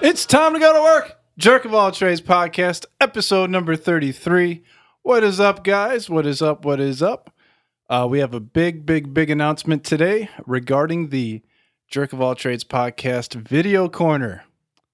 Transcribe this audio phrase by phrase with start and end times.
[0.00, 1.20] It's time to go to work.
[1.38, 4.64] Jerk of All Trades podcast, episode number 33.
[5.08, 6.10] What is up, guys?
[6.10, 6.66] What is up?
[6.66, 7.32] What is up?
[7.88, 11.40] Uh, we have a big, big, big announcement today regarding the
[11.88, 14.44] Jerk of All Trades podcast video corner.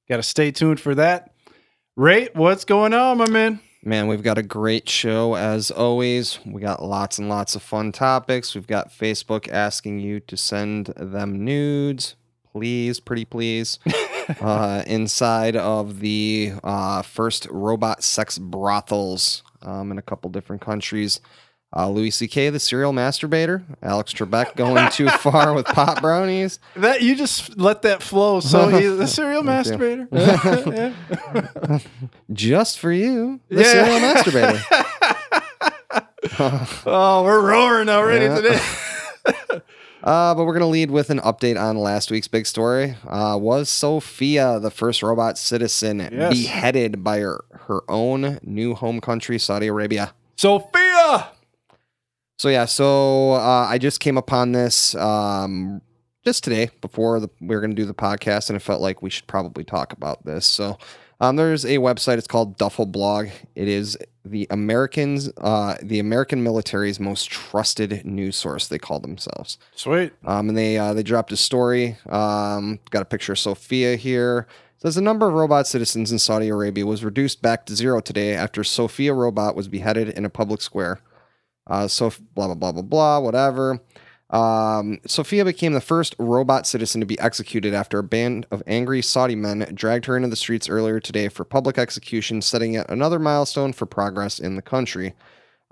[0.09, 1.35] Got to stay tuned for that.
[1.97, 3.59] Ray, what's going on, my man?
[3.83, 6.39] Man, we've got a great show as always.
[6.47, 8.55] We got lots and lots of fun topics.
[8.55, 12.15] We've got Facebook asking you to send them nudes,
[12.53, 13.81] please, pretty please,
[14.41, 21.21] uh, inside of the uh, first robot sex brothels um, in a couple different countries.
[21.77, 23.65] Uh, Louis C.K., the serial masturbator.
[23.83, 26.61] Alex Trebek going too far with pot brownies.
[26.77, 28.39] That you just let that flow.
[28.39, 30.07] So he's the serial masturbator.
[32.33, 33.73] Just for you, the Yeah.
[33.73, 34.61] serial masturbator.
[36.87, 38.35] Oh, we're roaring already Yeah.
[38.41, 38.61] today.
[40.05, 42.95] Uh, but we're gonna lead with an update on last week's big story.
[43.09, 46.31] Uh, was Sophia the first robot citizen Yes.
[46.31, 50.13] beheaded by her, her own new home country, Saudi Arabia?
[50.37, 51.29] Sophia.
[52.39, 55.81] So yeah, so uh, I just came upon this um,
[56.25, 59.01] just today before the, we were going to do the podcast, and it felt like
[59.01, 60.45] we should probably talk about this.
[60.45, 60.77] So
[61.21, 62.19] um, there's a website.
[62.19, 63.29] It's called Duffel Blog.
[63.55, 68.69] It is the Americans, uh, the American military's most trusted news source.
[68.69, 69.59] They call themselves.
[69.75, 70.13] Sweet.
[70.25, 71.97] Um, and they uh, they dropped a story.
[72.09, 74.47] Um, got a picture of Sophia here.
[74.79, 78.35] Says the number of robot citizens in Saudi Arabia was reduced back to zero today
[78.35, 81.01] after Sophia robot was beheaded in a public square.
[81.67, 83.81] Uh, so blah blah blah blah blah whatever.
[84.31, 89.03] Um, Sophia became the first robot citizen to be executed after a band of angry
[89.03, 93.19] Saudi men dragged her into the streets earlier today for public execution, setting yet another
[93.19, 95.15] milestone for progress in the country.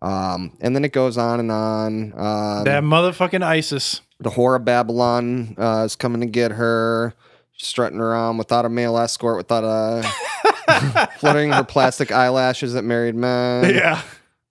[0.00, 2.12] Um, and then it goes on and on.
[2.12, 4.00] Um, that motherfucking ISIS.
[4.20, 7.14] the whore of Babylon uh, is coming to get her,
[7.52, 10.02] She's strutting around without a male escort, without a
[11.19, 13.74] fluttering her plastic eyelashes at married men.
[13.74, 14.02] Yeah.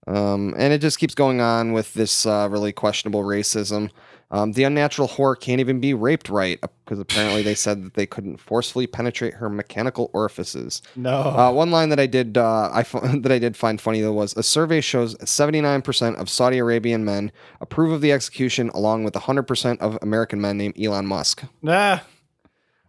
[0.07, 3.91] Um, and it just keeps going on with this uh, really questionable racism.
[4.31, 8.05] Um, the unnatural whore can't even be raped right because apparently they said that they
[8.05, 10.81] couldn't forcefully penetrate her mechanical orifices.
[10.95, 11.19] No.
[11.19, 12.83] Uh, one line that I did uh, I
[13.19, 17.31] that I did find funny though was a survey shows 79% of Saudi Arabian men
[17.59, 21.43] approve of the execution, along with 100% of American men named Elon Musk.
[21.61, 21.99] nah.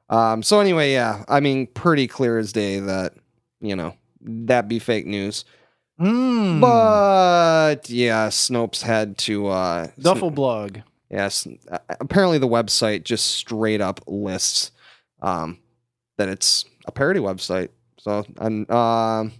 [0.08, 3.14] Um, so anyway, yeah, I mean, pretty clear as day that
[3.60, 5.44] you know that be fake news.
[6.02, 6.60] Mm.
[6.60, 9.46] But yeah, Snopes had to.
[9.48, 10.78] Uh, Duffel blog.
[11.10, 11.46] Yes.
[11.70, 14.72] uh, Apparently, the website just straight up lists
[15.20, 15.58] um,
[16.18, 17.68] that it's a parody website.
[17.98, 19.32] So, and um,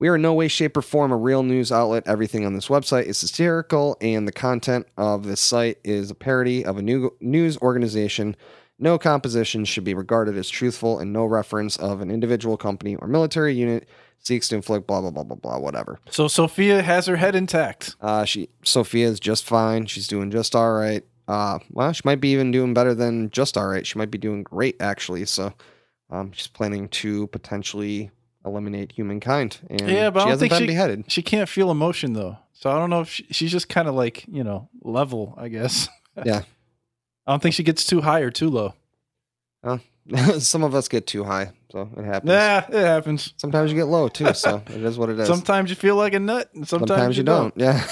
[0.00, 2.02] we are in no way, shape, or form a real news outlet.
[2.06, 6.64] Everything on this website is satirical, and the content of this site is a parody
[6.64, 8.34] of a new news organization.
[8.80, 13.06] No composition should be regarded as truthful, and no reference of an individual company or
[13.06, 13.88] military unit
[14.24, 16.00] seeks to inflict blah blah blah blah blah whatever.
[16.10, 17.94] So Sophia has her head intact.
[18.00, 19.86] Uh, she Sophia's just fine.
[19.86, 21.04] She's doing just all right.
[21.28, 23.86] Uh, well, she might be even doing better than just all right.
[23.86, 25.24] She might be doing great actually.
[25.26, 25.52] So,
[26.10, 28.10] um, she's planning to potentially
[28.44, 31.04] eliminate humankind, and Yeah, but I she don't hasn't think been she- beheaded.
[31.08, 32.38] She can't feel emotion though.
[32.52, 35.48] So I don't know if she, she's just kind of like, you know, level, I
[35.48, 35.88] guess.
[36.24, 36.42] Yeah.
[37.26, 38.74] I don't think she gets too high or too low.
[40.38, 42.28] Some of us get too high, so it happens.
[42.28, 43.32] Nah, it happens.
[43.38, 45.26] Sometimes you get low too, so it is what it is.
[45.26, 47.54] Sometimes you feel like a nut, and sometimes, Sometimes you, you don't.
[47.56, 47.82] Yeah,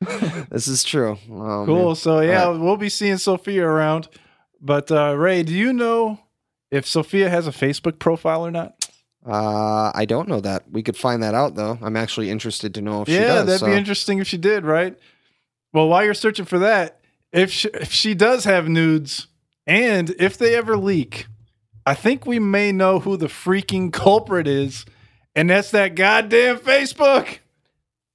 [0.50, 1.18] this is true.
[1.30, 1.86] Oh, Cool.
[1.86, 1.94] man.
[1.96, 4.08] So yeah, All we'll be seeing Sophia around.
[4.60, 6.20] But uh, Ray, do you know
[6.70, 8.88] if Sophia has a Facebook profile or not?
[9.26, 10.70] Uh, I don't know that.
[10.70, 11.78] We could find that out though.
[11.82, 13.46] I'm actually interested to know if she yeah, does.
[13.46, 14.96] that'd so- be interesting if she did, right?
[15.74, 19.26] Well, while you're searching for that, if she, if she does have nudes,
[19.68, 21.26] and if they ever leak,
[21.86, 24.86] I think we may know who the freaking culprit is,
[25.36, 27.38] and that's that goddamn Facebook.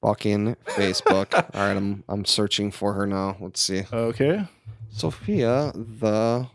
[0.02, 1.34] Fucking Facebook.
[1.56, 3.38] All right, I'm I'm searching for her now.
[3.40, 3.84] Let's see.
[3.94, 4.46] Okay.
[4.90, 6.48] Sophia the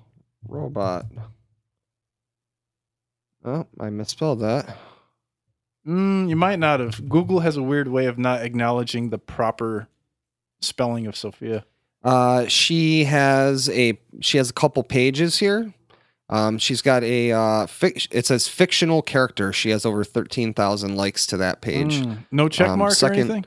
[0.46, 1.06] robot.
[3.44, 4.76] Oh, I misspelled that.
[5.86, 7.08] Mm, you might not have.
[7.08, 9.88] Google has a weird way of not acknowledging the proper
[10.60, 11.64] spelling of Sophia.
[12.04, 15.72] Uh, she has a she has a couple pages here.
[16.30, 19.52] Um, she's got a uh, fic- it says fictional character.
[19.52, 22.00] She has over thirteen thousand likes to that page.
[22.02, 23.44] Mm, no check Um, mark or second- anything.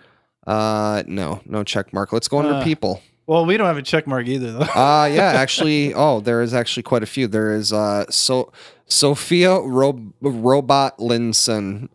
[0.48, 2.12] Uh, no, no check mark.
[2.12, 3.02] Let's go under Uh, people.
[3.28, 4.60] Well, we don't have a check mark either, though.
[4.62, 7.28] Uh yeah, actually, oh, there is actually quite a few.
[7.28, 8.52] There is uh so
[8.88, 11.88] Sophia Ro- Robot Linson.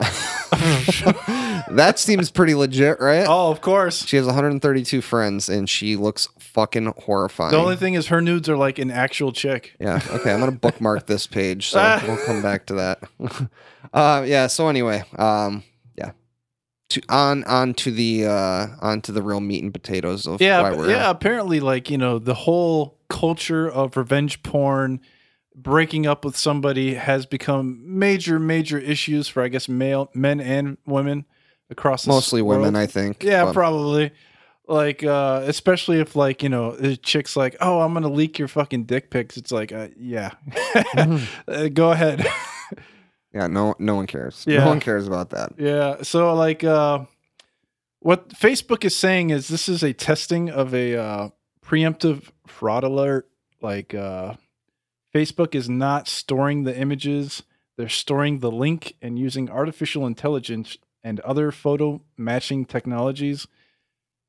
[1.76, 3.26] That seems pretty legit, right?
[3.28, 4.04] oh, of course.
[4.06, 7.52] She has 132 friends and she looks fucking horrifying.
[7.52, 9.74] The only thing is her nudes are like an actual chick.
[9.80, 12.02] yeah, okay, I'm gonna bookmark this page, so Ah.
[12.06, 13.02] we'll come back to that.
[13.92, 14.46] uh, yeah.
[14.48, 15.62] So anyway, um,
[15.96, 16.12] yeah,
[16.90, 20.62] to on on to the uh on to the real meat and potatoes of Yeah,
[20.62, 21.10] why we're yeah.
[21.10, 25.00] Apparently, like you know, the whole culture of revenge porn,
[25.54, 30.76] breaking up with somebody has become major, major issues for I guess male men and
[30.86, 31.24] women
[31.70, 32.60] across the mostly world.
[32.62, 33.22] women, I think.
[33.22, 34.12] Yeah, but- probably.
[34.68, 38.48] Like, uh, especially if like you know, the chick's like, "Oh, I'm gonna leak your
[38.48, 40.32] fucking dick pics." It's like, uh, yeah,
[41.46, 42.26] Uh, go ahead.
[43.32, 44.44] Yeah, no, no one cares.
[44.44, 44.60] Yeah.
[44.64, 45.52] No one cares about that.
[45.56, 46.02] Yeah.
[46.02, 47.04] So like uh
[48.00, 51.28] what Facebook is saying is this is a testing of a uh
[51.64, 53.28] preemptive fraud alert.
[53.60, 54.34] Like uh
[55.14, 57.42] Facebook is not storing the images,
[57.76, 63.46] they're storing the link and using artificial intelligence and other photo matching technologies.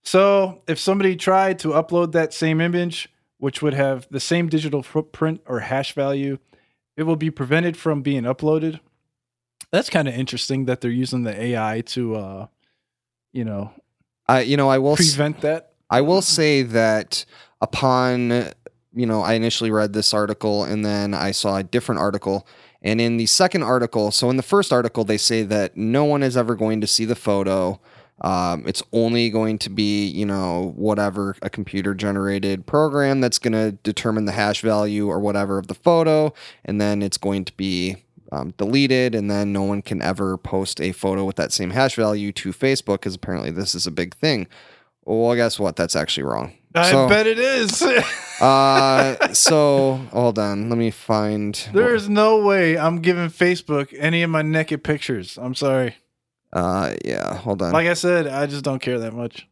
[0.03, 3.09] So if somebody tried to upload that same image,
[3.39, 6.37] which would have the same digital footprint or hash value,
[6.95, 8.79] it will be prevented from being uploaded.
[9.71, 12.47] That's kind of interesting that they're using the AI to, uh,
[13.33, 13.73] you know,
[14.27, 15.73] I, you know, I will, s- prevent that.
[15.89, 17.25] I will say that
[17.59, 18.29] upon,
[18.93, 22.47] you know, I initially read this article and then I saw a different article.
[22.87, 26.23] And in the second article, so in the first article, they say that no one
[26.23, 27.81] is ever going to see the photo.
[28.21, 33.51] Um, it's only going to be, you know, whatever a computer generated program that's going
[33.51, 36.33] to determine the hash value or whatever of the photo.
[36.63, 37.97] And then it's going to be
[38.31, 39.15] um, deleted.
[39.15, 42.53] And then no one can ever post a photo with that same hash value to
[42.53, 44.47] Facebook because apparently this is a big thing.
[45.03, 45.75] Well, guess what?
[45.75, 46.53] That's actually wrong.
[46.77, 47.83] I So- bet it is.
[48.39, 50.69] Uh, so hold on.
[50.69, 51.55] Let me find.
[51.73, 55.39] there is no way I'm giving Facebook any of my naked pictures.
[55.41, 55.95] I'm sorry.
[56.53, 57.35] Uh, yeah.
[57.37, 57.73] Hold on.
[57.73, 59.47] Like I said, I just don't care that much.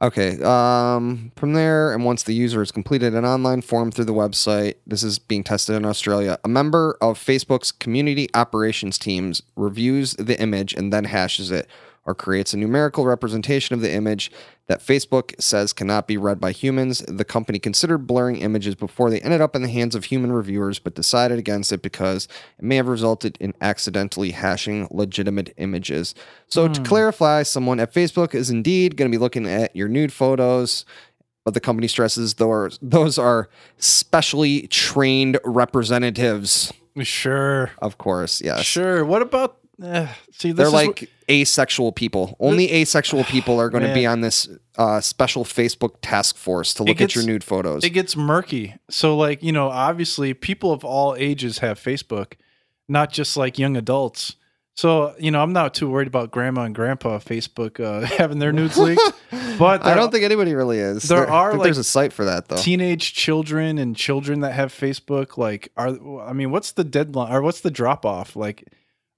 [0.00, 0.40] Okay.
[0.42, 4.74] Um, from there, and once the user has completed an online form through the website,
[4.86, 6.38] this is being tested in Australia.
[6.44, 11.66] A member of Facebook's community operations teams reviews the image and then hashes it
[12.04, 14.30] or creates a numerical representation of the image
[14.66, 17.00] that Facebook says cannot be read by humans.
[17.00, 20.78] The company considered blurring images before they ended up in the hands of human reviewers,
[20.78, 26.14] but decided against it because it may have resulted in accidentally hashing legitimate images.
[26.46, 26.86] So, to hmm.
[26.86, 30.84] clarify, someone at Facebook is indeed going to be looking at your nude photos.
[31.44, 33.48] But the company stresses those those are
[33.78, 37.70] specially trained representatives, Sure.
[37.78, 38.40] of course.
[38.42, 39.04] Yes, Sure.
[39.04, 39.59] What about?
[39.82, 42.36] Uh, see, this they're like asexual people.
[42.40, 46.82] Only asexual people are going to be on this uh, special Facebook task force to
[46.82, 47.84] look gets- at your nude photos.
[47.84, 48.74] it gets murky.
[48.90, 52.34] So, like, you know, obviously people of all ages have Facebook,
[52.88, 54.36] not just like young adults.
[54.74, 58.52] So, you know, I'm not too worried about grandma and grandpa Facebook uh, having their
[58.52, 59.00] nudes leaked.
[59.58, 61.02] But I don't think anybody really is.
[61.02, 62.56] there I are, think like, there's a site for that though.
[62.56, 65.88] teenage children and children that have Facebook, like, are
[66.22, 68.36] I mean, what's the deadline or what's the drop off?
[68.36, 68.64] Like,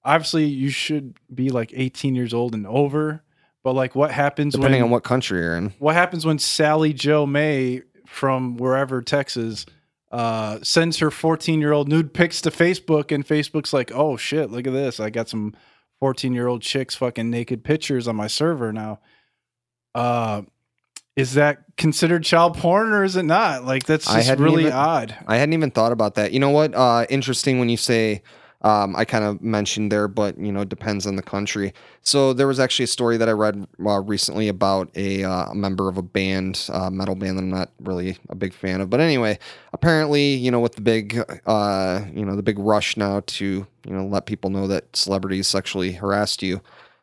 [0.05, 3.23] obviously, you should be like 18 years old and over.
[3.63, 5.73] But like, what happens Depending when on what country you're in.
[5.79, 9.65] what happens when Sally Joe May from wherever Texas
[10.11, 14.51] uh, sends her 14 year old nude pics to Facebook and Facebook's like, oh shit,
[14.51, 14.99] look at this.
[14.99, 15.55] I got some
[16.01, 18.99] 14 year old chicks fucking naked pictures on my server now.
[19.95, 20.41] Uh,
[21.15, 23.63] is that considered child porn or is it not?
[23.65, 25.15] Like that's just really even- odd.
[25.27, 26.33] I hadn't even thought about that.
[26.33, 26.73] You know what?
[26.75, 28.23] Uh, interesting when you say,
[28.63, 31.73] um, I kind of mentioned there, but you know, depends on the country.
[32.01, 35.89] So there was actually a story that I read uh, recently about a, uh, member
[35.89, 38.89] of a band, uh, metal band that I'm not really a big fan of.
[38.89, 39.37] But anyway,
[39.73, 43.93] apparently, you know, with the big, uh, you know, the big rush now to, you
[43.93, 46.61] know, let people know that celebrities sexually harassed you.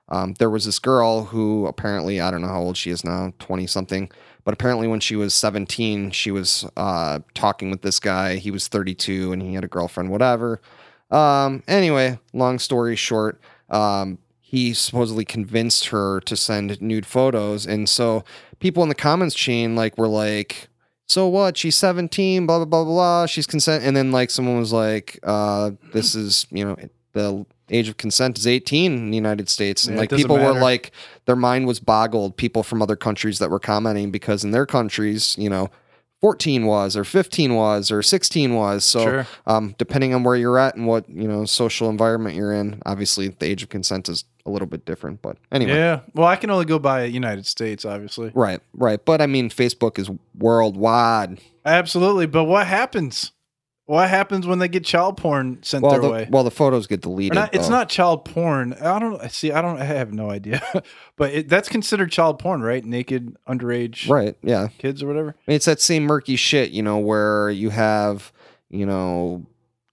[0.08, 3.32] Um, there was this girl who apparently, I don't know how old she is now,
[3.38, 4.10] 20 something,
[4.44, 8.36] but apparently when she was 17, she was uh, talking with this guy.
[8.36, 10.60] He was 32 and he had a girlfriend, whatever.
[11.10, 17.66] Um, anyway, long story short, um, he supposedly convinced her to send nude photos.
[17.66, 18.24] And so
[18.58, 20.68] people in the comments chain like were like,
[21.06, 21.56] so what?
[21.56, 23.26] She's 17, blah, blah, blah, blah.
[23.26, 23.84] She's consent.
[23.84, 26.76] And then like someone was like, uh, this is, you know,
[27.12, 29.84] the age of consent is 18 in the United States.
[29.84, 30.92] And Yeah, like people were like,
[31.26, 32.36] their mind was boggled.
[32.36, 35.68] People from other countries that were commenting because in their countries, you know,
[36.20, 38.84] 14 was or 15 was or 16 was.
[38.84, 39.26] So Sure.
[39.46, 43.28] um, depending on where you're at and what you know social environment you're in, obviously
[43.28, 45.22] the age of consent is a little bit different.
[45.22, 46.00] But anyway, Yeah.
[46.14, 48.30] Well, I can only go by United States, obviously.
[48.34, 49.02] right, right.
[49.04, 51.40] But I mean, Facebook is worldwide.
[51.64, 52.26] Absolutely.
[52.26, 53.32] But what happens?
[53.90, 56.28] What happens when they get child porn sent Well, their the, way?
[56.30, 57.34] well, the photos get deleted.
[57.34, 58.72] not, it's not child porn.
[58.74, 59.50] I don't see.
[59.50, 59.80] I don't.
[59.80, 60.62] I have no idea.
[61.16, 62.84] but it, that's considered child porn, right?
[62.84, 64.36] Naked underage right.
[64.44, 65.30] Yeah, kids or whatever.
[65.30, 68.32] I mean, it's that same murky shit, you know, where you have
[68.70, 69.44] you know.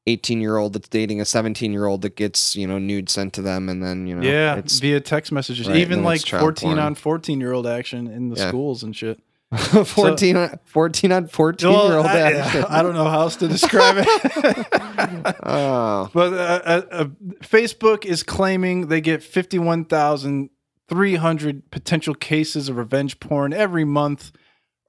[0.09, 3.33] 18 year old that's dating a 17 year old that gets you know nude sent
[3.33, 5.67] to them and then you know yeah, via text messages.
[5.67, 6.79] Right, Even like 14 porn.
[6.79, 8.47] on 14 year old action in the Yeah.
[8.47, 9.19] schools and shit.
[9.55, 13.47] 14 on 14 on 14 Well, year old I, I don't know how else to
[13.47, 14.05] describe it.
[15.43, 17.05] oh But uh, uh, uh,
[17.41, 24.33] Facebook is claiming they get 51,300 potential cases of revenge porn every month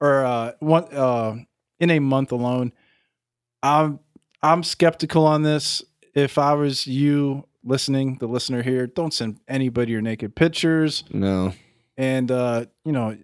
[0.01, 1.35] or uh, one, uh,
[1.79, 2.73] in a month alone.
[3.63, 4.01] I'm
[4.41, 5.83] I'm skeptical on this.
[6.13, 11.53] If I was you listening, the listener here, don't send anybody your naked pictures no
[11.97, 13.17] and uh, you know,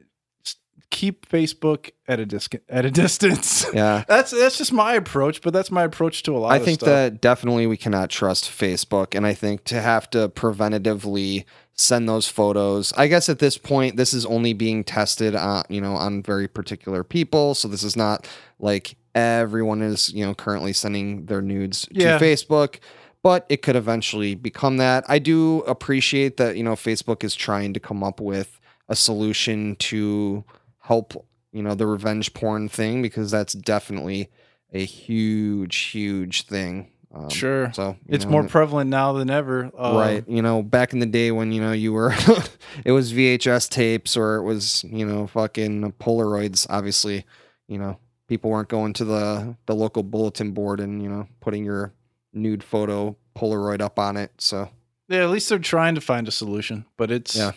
[0.89, 3.65] keep Facebook at a dis- at a distance.
[3.73, 6.61] yeah That's that's just my approach, but that's my approach to a lot of.
[6.61, 6.87] I think stuff.
[6.87, 9.15] that definitely we cannot trust Facebook.
[9.15, 13.97] And I think to have to preventatively send those photos, I guess at this point,
[13.97, 17.53] this is only being tested on, you know, on very particular people.
[17.55, 18.27] So this is not
[18.59, 22.17] like everyone is, you know, currently sending their nudes Yeah.
[22.17, 22.79] to Facebook.
[23.23, 25.03] But it could eventually become that.
[25.07, 29.75] I do appreciate that, you know, Facebook is trying to come up with a solution
[29.77, 30.43] to
[30.85, 34.29] help, you know, the revenge porn thing because that's definitely
[34.73, 36.91] a huge, huge thing.
[37.13, 37.71] Um, Sure.
[37.73, 39.71] So It's know, more prevalent now than ever.
[39.77, 40.23] Uh, right.
[40.27, 42.13] You know, back in the day when you know you were,
[42.85, 46.67] it was VHS tapes or it was you know fucking Polaroids.
[46.69, 47.25] Obviously,
[47.67, 51.63] you know people weren't going to the the local bulletin board and you know putting
[51.63, 51.93] your
[52.33, 54.31] nude photo Polaroid up on it.
[54.37, 54.69] So
[55.07, 57.51] Yeah, at least they're trying to find a solution, but it's Yeah.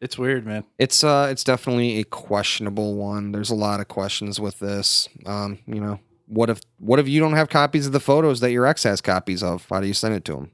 [0.00, 0.64] It's weird, man.
[0.78, 3.32] it's uh it's definitely a questionable one.
[3.32, 5.08] There's a lot of questions with this.
[5.24, 8.52] Um, you know, what if what if you don't have copies of the photos that
[8.52, 9.66] your ex has copies of?
[9.68, 10.50] How do you send it to him?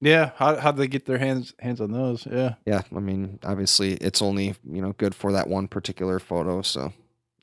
[0.00, 2.26] Yeah, how how'd they get their hands hands on those?
[2.26, 2.54] Yeah.
[2.66, 6.62] Yeah, I mean, obviously, it's only you know good for that one particular photo.
[6.62, 6.92] So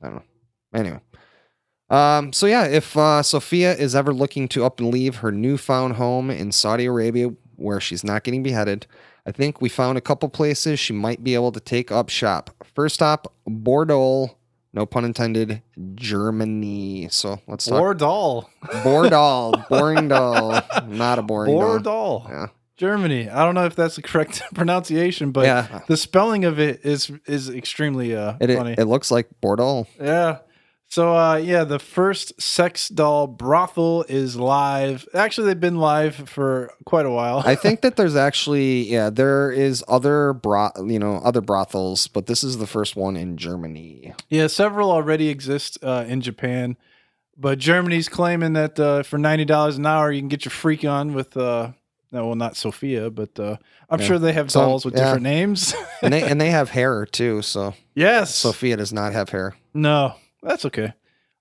[0.02, 0.22] I don't know.
[0.74, 1.00] Anyway,
[1.88, 5.94] um, so yeah, if uh, Sophia is ever looking to up and leave her newfound
[5.94, 8.86] home in Saudi Arabia, where she's not getting beheaded,
[9.26, 12.50] I think we found a couple places she might be able to take up shop.
[12.74, 14.36] First stop, Bordeaux.
[14.72, 15.62] No pun intended.
[15.94, 17.08] Germany.
[17.10, 18.48] So let's talk Bordeaux.
[18.84, 19.52] Bordeaux.
[19.68, 20.60] boring doll.
[20.86, 21.60] Not a boring doll.
[21.60, 22.26] Bordeaux.
[22.28, 22.46] Yeah.
[22.76, 23.28] Germany.
[23.28, 25.80] I don't know if that's the correct pronunciation, but yeah.
[25.88, 28.72] the spelling of it is is extremely uh It, funny.
[28.72, 29.86] it, it looks like Bordeaux.
[30.00, 30.38] Yeah.
[30.90, 35.08] So uh yeah, the first sex doll brothel is live.
[35.14, 37.42] Actually, they've been live for quite a while.
[37.46, 42.26] I think that there's actually yeah there is other bro you know other brothels, but
[42.26, 44.12] this is the first one in Germany.
[44.28, 46.76] yeah, several already exist uh, in Japan,
[47.36, 50.84] but Germany's claiming that uh, for ninety dollars an hour you can get your freak
[50.84, 51.70] on with uh
[52.10, 53.56] no, well not Sophia, but uh,
[53.88, 54.06] I'm Yeah.
[54.06, 55.04] sure they have Some- dolls with yeah.
[55.04, 55.72] different names.
[56.02, 58.34] And they and they have hair too, so yes.
[58.34, 59.54] Sophia does not have hair.
[59.72, 60.94] No, that's okay.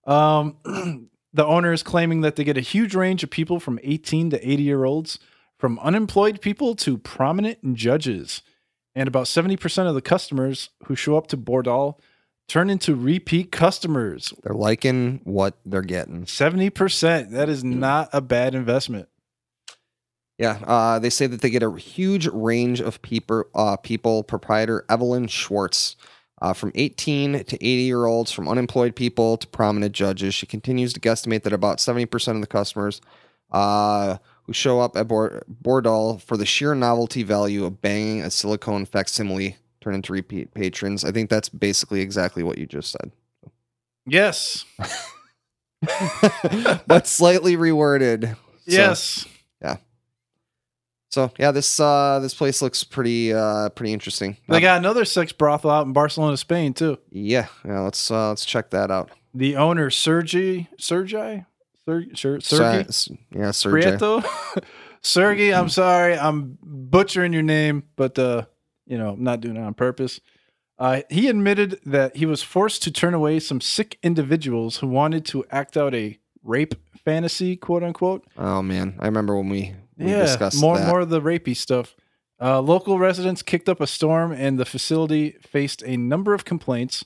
[0.06, 0.58] Um,
[1.34, 4.50] the owner is claiming that they get a huge range of people from 18 to
[4.50, 5.20] 80 year olds,
[5.58, 8.42] from unemployed people to prominent judges.
[8.96, 12.00] And about 70% of the customers who show up to BorDoll
[12.48, 14.34] turn into repeat customers.
[14.44, 16.26] They're liking what they're getting.
[16.26, 17.30] 70%.
[17.30, 19.08] That is not a bad investment.
[20.40, 23.44] Yeah, uh, they say that they get a huge range of people.
[23.54, 24.24] Uh, people.
[24.24, 25.98] Proprietor Evelyn Schwartz,
[26.42, 30.36] uh, from 18 to 80 year olds, from unemployed people to prominent judges.
[30.36, 33.02] She continues to guesstimate that about 70 percent of the customers
[33.52, 38.30] uh, who show up at Bor- Bordeaux for the sheer novelty value of banging a
[38.32, 41.04] silicone facsimile turn into repeat patrons.
[41.06, 43.12] I think that's basically exactly what you just said,
[44.06, 44.66] Yes.
[46.88, 48.34] but slightly reworded.
[48.34, 49.26] So- Yes.
[51.10, 54.38] So yeah, this uh this place looks pretty uh pretty interesting.
[54.48, 56.98] They Uh, got another sex brothel out in Barcelona, Spain, too.
[57.12, 57.80] yeah, yeah.
[57.82, 59.10] Let's uh let's check that out.
[59.34, 61.46] The owner, Sergey, Sergey,
[61.86, 63.92] Sergey, Sergey, Ser- yeah, Sergey.
[63.92, 64.64] Prieto?
[65.02, 66.18] Sergey, I'm sorry.
[66.18, 68.44] I'm butchering your name, but uh,
[68.86, 70.20] you know, I'm not doing it on purpose.
[70.78, 75.26] Uh, he admitted that he was forced to turn away some sick individuals who wanted
[75.26, 78.26] to act out a rape fantasy, quote unquote.
[78.38, 80.88] Oh man, I remember when we, we yeah, more that.
[80.88, 81.96] more of the rapey stuff.
[82.42, 87.04] Uh, local residents kicked up a storm, and the facility faced a number of complaints.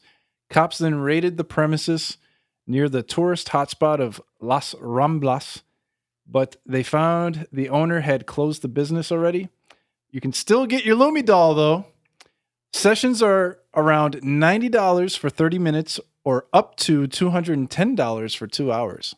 [0.49, 2.17] Cops then raided the premises
[2.67, 5.63] near the tourist hotspot of Las Ramblas,
[6.27, 9.49] but they found the owner had closed the business already.
[10.11, 11.85] You can still get your Lumi doll though.
[12.71, 19.15] Sessions are around $90 for 30 minutes or up to $210 for two hours.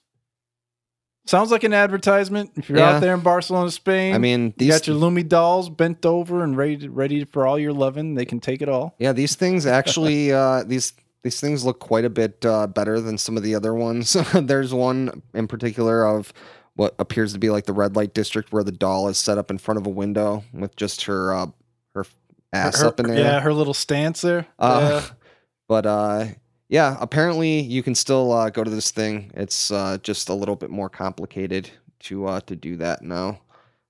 [1.26, 2.52] Sounds like an advertisement.
[2.56, 2.96] If you're Yeah.
[2.96, 6.56] out there in Barcelona, Spain, I mean, you got your Lumi dolls bent over and
[6.56, 8.14] ready, ready for all your loving.
[8.16, 8.96] They can take it all.
[9.00, 13.18] Yeah, these things actually uh, these these things look quite a bit uh, better than
[13.18, 14.14] some of the other ones.
[14.34, 16.32] There's one in particular of
[16.76, 19.50] what appears to be like the red light district where the doll is set up
[19.50, 21.48] in front of a window with just her uh,
[21.96, 22.06] her
[22.54, 23.18] ass Her- up in there.
[23.18, 24.46] Yeah, her little stance there.
[24.60, 25.10] Uh, yeah.
[25.68, 26.26] But uh,
[26.70, 29.32] yeah, apparently you can still uh, go to this thing.
[29.36, 31.70] It's uh, just a little bit more complicated
[32.02, 33.40] to uh, to do that now.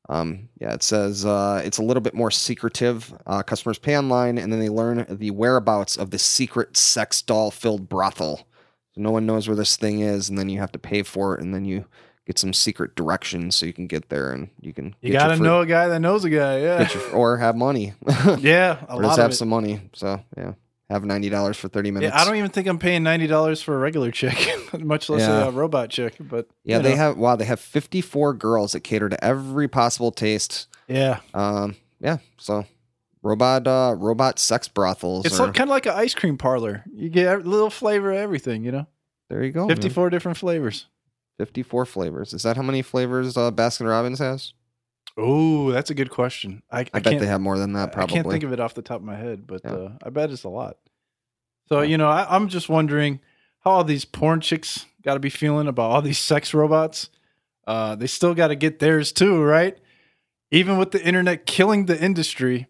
[0.07, 3.11] Um, yeah, it says uh, it's a little bit more secretive.
[3.25, 7.49] Uh, customers pay online and then they learn the whereabouts of the secret sex doll
[7.49, 8.47] filled brothel.
[8.93, 11.35] So no one knows where this thing is, and then you have to pay for
[11.35, 11.85] it, and then you
[12.27, 15.27] get some secret directions so you can get there and you can You get got
[15.29, 16.59] to free- know a guy that knows a guy.
[16.61, 16.87] Yeah.
[16.91, 17.93] your, or have money
[18.39, 18.83] yeah.
[18.89, 19.35] A or lot just of have it.
[19.35, 19.81] some money.
[19.93, 20.53] So yeah,
[20.89, 22.13] have ninety dollars for thirty minutes.
[22.13, 24.37] Yeah, I don't even think I'm paying ninety dollars for a regular chick,
[24.79, 25.47] much less Yeah.
[25.47, 26.15] a robot chick.
[26.19, 26.97] But Yeah, they know.
[26.97, 30.67] have wow, they have 54 girls that cater to every possible taste.
[30.87, 32.65] Yeah, Um, yeah, so
[33.23, 35.25] robot uh robot sex brothels.
[35.25, 36.83] it's like, kind of like an ice cream parlor.
[36.93, 38.63] You get a little flavor of everything.
[38.63, 38.87] You know,
[39.29, 39.65] there you go.
[39.65, 39.75] man.
[39.75, 40.85] fifty-four different flavors.
[41.39, 42.33] 54 flavors.
[42.33, 44.53] Is that how many flavors uh, Baskin Robbins has?
[45.17, 46.61] Oh, that's a good question.
[46.69, 48.13] I, I, I, bet they have more than that Probably.
[48.13, 49.71] I can't think of it off the top of my head, but Yeah.
[49.71, 50.77] uh, I bet it's a lot.
[51.69, 51.87] So Yeah.
[51.87, 53.21] you know, I, I'm just wondering
[53.61, 57.09] how all these porn chicks got to be feeling about all these sex robots.
[57.65, 59.77] Uh, they still got to get theirs too, right?
[60.51, 62.67] Even with the internet killing the industry,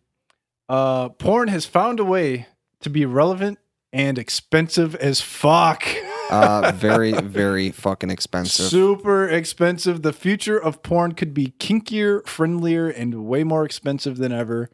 [0.69, 2.47] uh, porn has found a way
[2.81, 3.59] to be relevant
[3.91, 5.83] and expensive as fuck.
[6.29, 8.65] Uh very very fucking expensive.
[8.67, 10.01] Super expensive.
[10.01, 14.70] The future of porn could be kinkier, friendlier, and way more expensive than ever.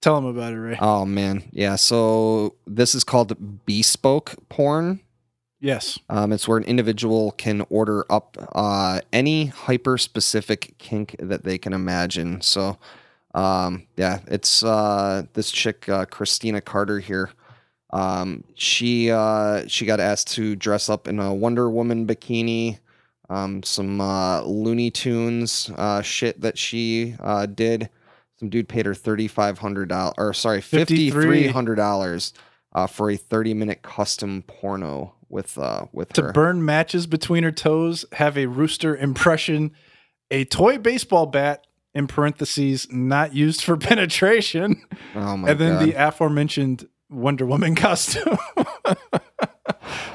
[0.00, 0.78] Tell them about it, Ray.
[0.80, 1.44] Oh man.
[1.50, 5.00] Yeah, so this is called bespoke porn.
[5.60, 5.98] yes.
[6.10, 11.56] Um, it's where an individual can order up uh, any hyper specific kink that they
[11.56, 12.42] can imagine.
[12.42, 12.76] So,
[13.34, 17.30] um, yeah, it's uh, this chick, uh, Christina Carter here.
[17.94, 22.78] Um, she uh, she got asked to dress up in a Wonder Woman bikini,
[23.30, 27.88] um, some uh, Looney Tunes uh, shit that she uh, did.
[28.40, 32.32] Some dude paid her thirty five hundred dollars, or sorry, fifty three hundred dollars
[32.72, 36.32] uh, for a thirty minute custom porno with uh, with To her.
[36.32, 39.70] burn matches between her toes, have a rooster impression,
[40.32, 43.76] a toy baseball bat in parentheses not used for
[44.24, 44.82] penetration,
[45.14, 45.86] oh my and then god!
[45.86, 48.38] the aforementioned Wonder Woman costume.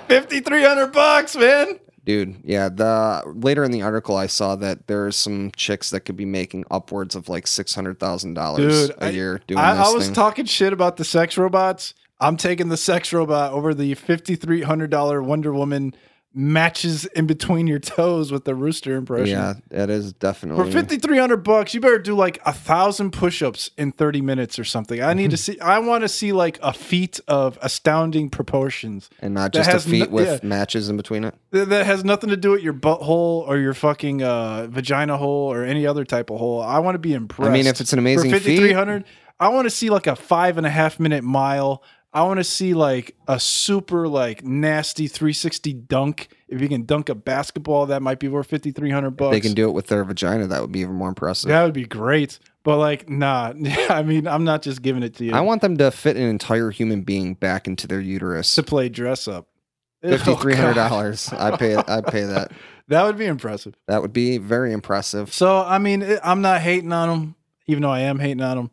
[0.08, 1.80] Fifty three hundred bucks, man.
[2.04, 2.70] Dude, yeah.
[2.70, 6.26] The later in the article, I saw that there are some chicks that could be
[6.26, 9.88] making upwards of like six hundred thousand dollars Dude, a I- year doing I, this
[9.88, 10.14] I was thing.
[10.16, 11.94] talking shit about the sex robots.
[12.20, 15.94] I'm taking the sex robot over the fifty three hundred dollar Wonder Woman
[16.34, 19.38] matches in between your toes with the rooster impression.
[19.38, 20.64] yeah, that is definitely.
[20.64, 24.22] For fifty three hundred bucks, you better do like a thousand push ups in thirty
[24.22, 25.02] minutes or something.
[25.02, 25.60] I need to see.
[25.60, 30.10] I want to see like a feat of astounding proportions and not just a feat
[30.10, 30.48] no- with yeah.
[30.48, 31.36] matches in between it.
[31.52, 35.64] that, has nothing to do with your butthole or your fucking uh, vagina hole or
[35.64, 36.62] any other type of hole.
[36.62, 37.50] I want to be impressed.
[37.50, 39.06] I mean, if it's an amazing for fifty three hundred,
[39.40, 41.82] I want to see like a five and a half minute mile.
[42.12, 46.30] I want to see like a super like nasty 360 dunk.
[46.48, 49.32] If you can dunk a basketball, that might be worth 5300 bucks.
[49.32, 50.48] they can do it with their vagina.
[50.48, 51.50] That would be even more impressive.
[51.50, 52.40] That would be great.
[52.64, 53.54] But like, nah.
[53.90, 56.24] I mean, I'm not just giving it to you I want them to fit an
[56.24, 58.56] entire human being back into their uterus.
[58.56, 59.48] to play dress up.
[60.02, 61.28] Oh, Fifty three hundred dollars.
[61.34, 61.76] I pay.
[61.76, 62.54] I pay that.
[62.88, 63.76] That would be impressive.
[63.88, 65.32] That would be very impressive.
[65.34, 67.36] So I mean, I'm not hating on them,
[67.68, 68.72] even though I am hating on them.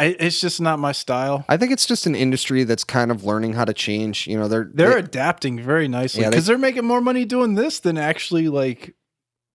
[0.00, 1.44] I, it's just not my style.
[1.48, 4.26] I think it's just an industry that's kind of learning how to change.
[4.26, 7.00] You know, they're They're they- adapting very nicely Yeah, they- because they, are making more
[7.00, 8.94] money doing this than actually like,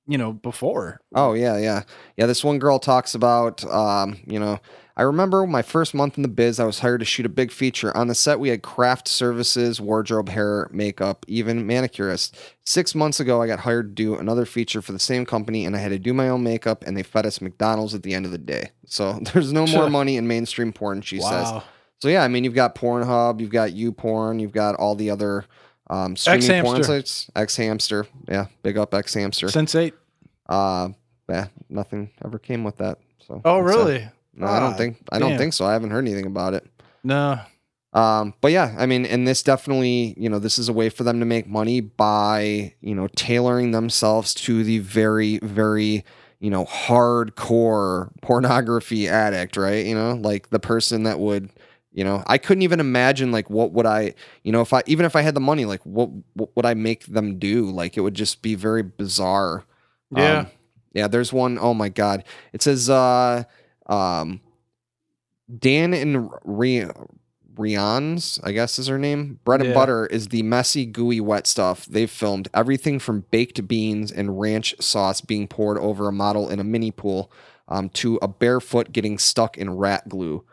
[0.08, 1.02] you know, before.
[1.16, 1.82] Oh yeah, yeah,
[2.16, 2.26] yeah.
[2.28, 4.60] This one girl talks about, um, you know,
[4.98, 7.52] I remember my first month in the biz, I was hired to shoot a big
[7.52, 7.96] feature.
[7.98, 12.38] On the set, we had craft services, wardrobe, hair, makeup, even manicurist.
[12.66, 15.76] Six months ago, I got hired to do another feature for the same company, and
[15.76, 18.26] I had to do my own makeup, and they fed us McDonald's at the end
[18.26, 18.72] of the day.
[18.86, 21.52] So there's no more money in mainstream porn, she says.
[22.02, 25.44] So yeah, I mean, you've got Pornhub, you've got YouPorn, you've got all the other
[25.90, 27.30] um, streaming porn sites.
[27.36, 29.48] X Hamster, yeah, big up X Hamster.
[29.48, 29.92] Sense8.
[30.48, 30.90] Uh,
[31.28, 33.00] yeah, nothing ever came with that.
[33.28, 34.04] So Oh, really?
[34.04, 35.38] uh, no, I don't Ah, think I don't damn.
[35.40, 35.66] think so.
[35.66, 36.66] I haven't heard anything about it.
[37.04, 37.40] No.
[37.94, 41.04] Um, but yeah, I mean, and this definitely, you know, this is a way for
[41.06, 46.04] them to make money by, you know, tailoring themselves to the very, very,
[46.42, 49.86] you know, hardcore pornography addict, right?
[49.86, 51.50] You know, like the person that would,
[51.94, 55.06] you know, I couldn't even imagine like what would I, you know, if I even
[55.06, 57.70] if I had the money, like what what would I make them do?
[57.70, 59.64] Like it would just be very bizarre.
[60.12, 60.40] Yeah.
[60.40, 60.48] Um,
[60.94, 62.24] yeah, there's one oh my god.
[62.54, 63.44] It says uh
[63.88, 64.42] um
[65.60, 66.90] Dan and Re-
[67.56, 69.40] Rian's, I guess is her name.
[69.46, 69.76] Bread and Yeah.
[69.76, 71.86] butter is the messy, gooey, wet stuff.
[71.86, 76.60] They've filmed everything from baked beans and ranch sauce being poured over a model in
[76.60, 77.32] a mini pool
[77.68, 80.44] um, to a barefoot getting stuck in rat glue.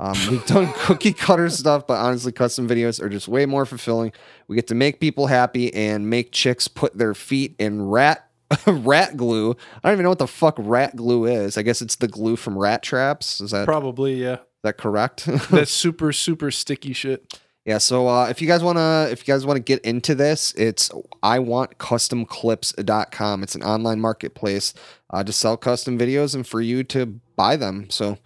[0.00, 4.12] Um, we've done cookie cutter stuff, but honestly, custom videos are just way more fulfilling.
[4.48, 8.27] We get to make people happy and make chicks put their feet in rat
[8.66, 9.56] rat glue.
[9.82, 11.56] I don't even know what the fuck rat glue is.
[11.58, 13.40] I guess it's the glue from rat traps.
[13.40, 14.38] Is that Probably, yeah.
[14.62, 15.26] that correct?
[15.50, 17.38] That's super, super sticky shit.
[17.64, 20.90] Yeah, so uh, if you guys wanna if you guys wanna get into this, it's
[21.22, 23.42] I want customclips.com.
[23.42, 24.72] It's an online marketplace
[25.10, 27.90] uh, to sell custom videos and for you to buy them.
[27.90, 28.20] So if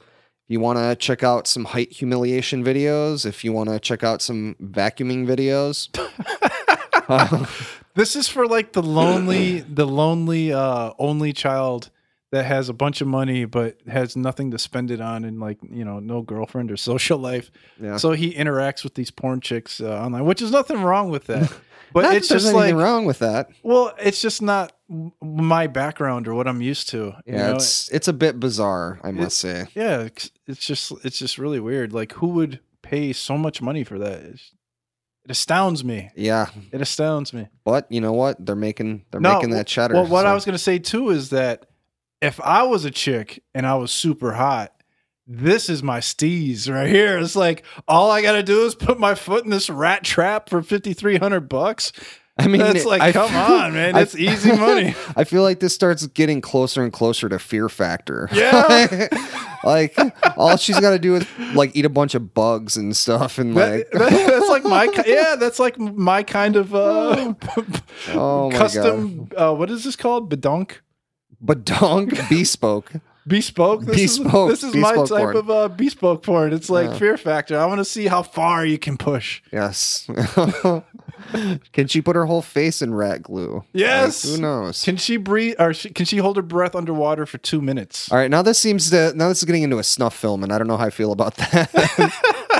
[0.47, 5.27] you wanna check out some height humiliation videos, if you wanna check out some vacuuming
[5.27, 5.89] videos,
[7.95, 11.91] This is for like the lonely, the lonely, uh, only child
[12.31, 15.59] that has a bunch of money but has nothing to spend it on, and like
[15.71, 17.51] you know, no girlfriend or social life.
[17.79, 17.99] yeah.
[17.99, 21.53] So he interacts with these porn chicks uh, online, which is nothing wrong with that.
[21.95, 23.51] But it's just anything like, wrong with that.
[23.62, 24.73] well, it's just not
[25.21, 27.12] my background or what I'm used to.
[27.27, 27.57] you Yeah, know?
[27.57, 29.67] it's it's a bit bizarre, I must say.
[29.75, 31.93] yeah, it's, it's just it's just really weird.
[31.93, 34.23] Like, who would pay so much money for that?
[34.23, 34.53] It's,
[35.25, 36.11] it astounds me.
[36.17, 37.49] Yeah, It astounds me.
[37.65, 38.45] but you know what?
[38.45, 39.95] They're making they're No, making that cheddar.
[39.95, 41.67] Well, what I was going to say too is that
[42.21, 44.73] if I was a chick and I was super hot,
[45.27, 47.19] this is my steez right here.
[47.19, 50.49] It's like all I got to do is put my foot in this rat trap
[50.49, 51.93] for fifty three hundred bucks.
[52.42, 54.94] I mean, it's like, I- come on, man, I- it's easy money.
[55.16, 58.28] I feel like this starts getting closer and closer to Fear Factor.
[58.33, 59.09] Yeah.
[59.64, 59.96] like
[60.37, 63.55] all she's got to do is like eat a bunch of bugs and stuff, and
[63.55, 67.35] like That- that- that's like my yeah, that's like my kind of uh,
[68.09, 69.28] oh my custom.
[69.37, 70.31] Uh, what is this called?
[70.31, 70.78] Bedonk.
[71.44, 72.92] god, badonk bespoke.
[73.27, 73.83] Bespoke.
[73.85, 75.37] This Bespoke- Is, this is my type porn.
[75.37, 76.53] of uh, bespoke porn.
[76.53, 76.99] It's like Yeah.
[76.99, 77.59] Fear Factor.
[77.59, 79.43] I want to see how far you can push.
[79.53, 80.09] Yes.
[81.73, 83.55] Can she put her whole face in rat glue?
[83.55, 84.23] Like, Yes.
[84.25, 84.83] who knows?
[84.83, 88.11] Can she breathe or she, can she hold her breath underwater for two minutes?
[88.11, 90.53] All right, now this seems to now this is getting into a snuff film, and
[90.53, 91.71] I don't know how I feel about that.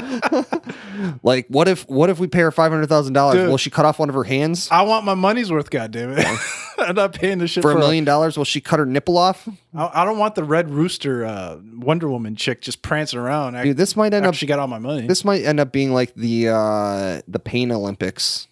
[1.22, 3.48] like, what if what if we pay her five hundred thousand dollars?
[3.48, 4.68] Will she cut off one of her hands?
[4.70, 5.70] I want my money's worth.
[5.70, 6.24] God damn it!
[6.78, 9.18] I'm not paying this shit For for, a million dollars, will she cut her nipple
[9.18, 9.48] off?
[9.74, 13.54] I, I don't want the Red Rooster uh, Wonder Woman chick just prancing around.
[13.62, 15.06] Dude, this might end up she got all my money.
[15.06, 18.46] this might end up being like the uh the pain Olympics.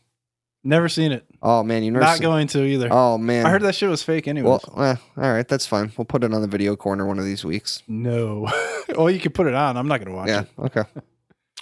[0.65, 1.25] Never seen it.
[1.41, 2.89] Oh man, you never Not seen- going to either.
[2.91, 4.49] Oh man, I heard that shit was fake anyway.
[4.51, 5.93] Well, eh, all right, that's fine.
[5.97, 7.83] We'll put it on the video corner one of these weeks.
[7.87, 8.51] no.
[8.97, 9.77] well, you can put it on.
[9.77, 10.49] I'm not gonna watch Yeah, it.
[10.59, 10.83] okay.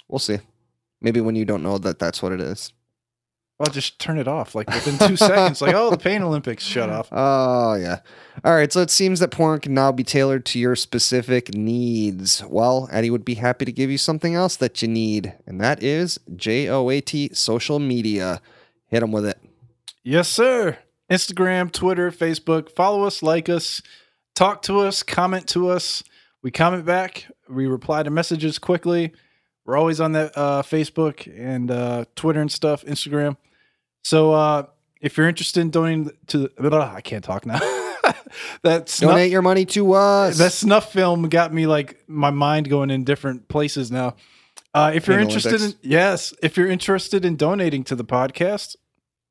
[0.07, 0.39] We'll see.
[1.01, 2.73] Maybe when you don't know that that's what it is.
[3.59, 5.61] Well, just turn it off like within two seconds.
[5.63, 7.09] Like, oh, the Pain Olympics shut off.
[7.11, 8.01] Oh, yeah.
[8.45, 8.71] All right.
[8.71, 12.43] So it seems that porn can now be tailored to your specific needs.
[12.47, 15.81] Well, Eddie would be happy to give you something else that you need, and that
[15.81, 18.41] is J O A T social media.
[18.89, 19.39] Hit them with it.
[20.03, 20.77] Yes, sir.
[21.11, 22.69] Instagram, Twitter, Facebook.
[22.71, 23.81] Follow us, like us,
[24.35, 26.03] talk to us, comment to us.
[26.43, 27.25] We comment back.
[27.49, 29.13] We reply to messages quickly.
[29.67, 33.35] We're always on that uh, Facebook and uh, Twitter and stuff, Instagram.
[34.01, 34.67] So uh,
[35.01, 37.59] if you're interested in donating to the, blah, I can't talk now.
[38.63, 40.37] that snuff, Donate your money to us.
[40.37, 44.15] that snuff film got me like my mind going in different places now.
[44.73, 48.77] Uh, if you're Pain interested in yes, if you're interested in donating to the podcast,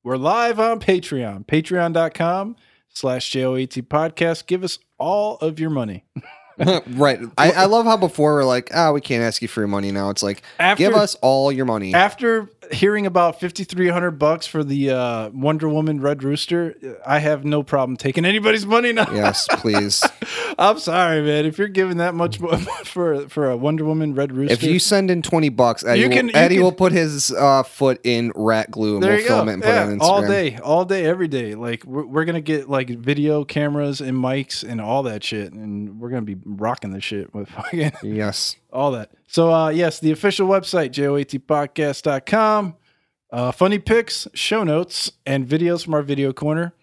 [0.05, 2.57] we're live on Patreon, patreon.com
[2.90, 4.46] slash JOAT podcast.
[4.46, 6.05] Give us all of your money.
[6.88, 7.21] right.
[7.37, 9.92] I, I love how before we're like, ah, we can't ask you for your money
[9.92, 10.11] now.
[10.11, 11.95] It's like, After, give us all your money.
[11.95, 17.63] after hearing about 5300 bucks for the uh, Wonder Woman Red Rooster, I have no
[17.63, 19.11] problem taking anybody's money now.
[19.13, 20.05] yes, please.
[20.59, 21.45] I'm sorry, man.
[21.47, 22.39] If you're giving that much
[22.85, 26.09] for for a Wonder Woman Red Rooster, If you send in 20 bucks, Eddie, You
[26.09, 29.19] will, can- you Eddie can- will put his uh, foot in rat glue and we'll
[29.23, 29.51] film go.
[29.51, 30.03] it and put it on Instagram.
[30.03, 31.55] all day, all day, every day.
[31.55, 36.01] Like we're, we're gonna get like video cameras and mics and all that shit, and
[36.01, 38.57] we're gonna be rocking the shit with fucking Yes.
[38.73, 39.11] all that.
[39.27, 42.77] So uh yes, the official website, joatpodcast.com.
[43.31, 46.75] Uh funny pics, show notes, and videos from our video corner.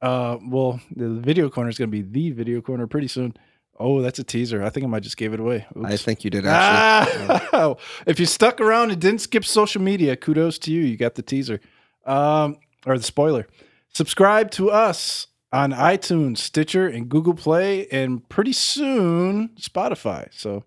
[0.00, 3.36] Uh well, the video corner is gonna be the video corner pretty soon.
[3.80, 4.62] Oh, that's a teaser.
[4.62, 5.64] I think I might just gave it away.
[5.84, 7.38] I think you did actually.
[7.52, 7.74] Ah,
[8.06, 10.80] if you stuck around and didn't skip social media, kudos to you.
[10.80, 11.60] You got the teaser
[12.04, 13.46] um, or the spoiler.
[13.94, 20.28] Subscribe to us on iTunes, Stitcher, and Google Play, and pretty soon Spotify.
[20.32, 20.64] So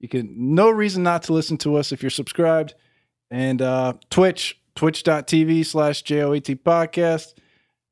[0.00, 2.74] you can no reason not to listen to us if you're subscribed.
[3.30, 7.34] And uh, Twitch, twitch.tv slash JOAT podcast.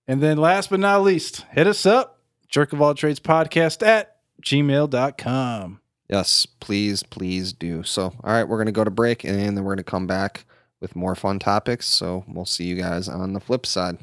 [0.09, 4.17] And then last but not least, hit us up, jerk of all trades podcast at
[4.43, 5.81] gmail.com.
[6.09, 7.83] Yes, please, please do.
[7.83, 10.07] So, all right, we're going to go to break and then we're going to come
[10.07, 10.45] back
[10.81, 11.87] with more fun topics.
[11.87, 13.99] So, we'll see you guys on the flip side.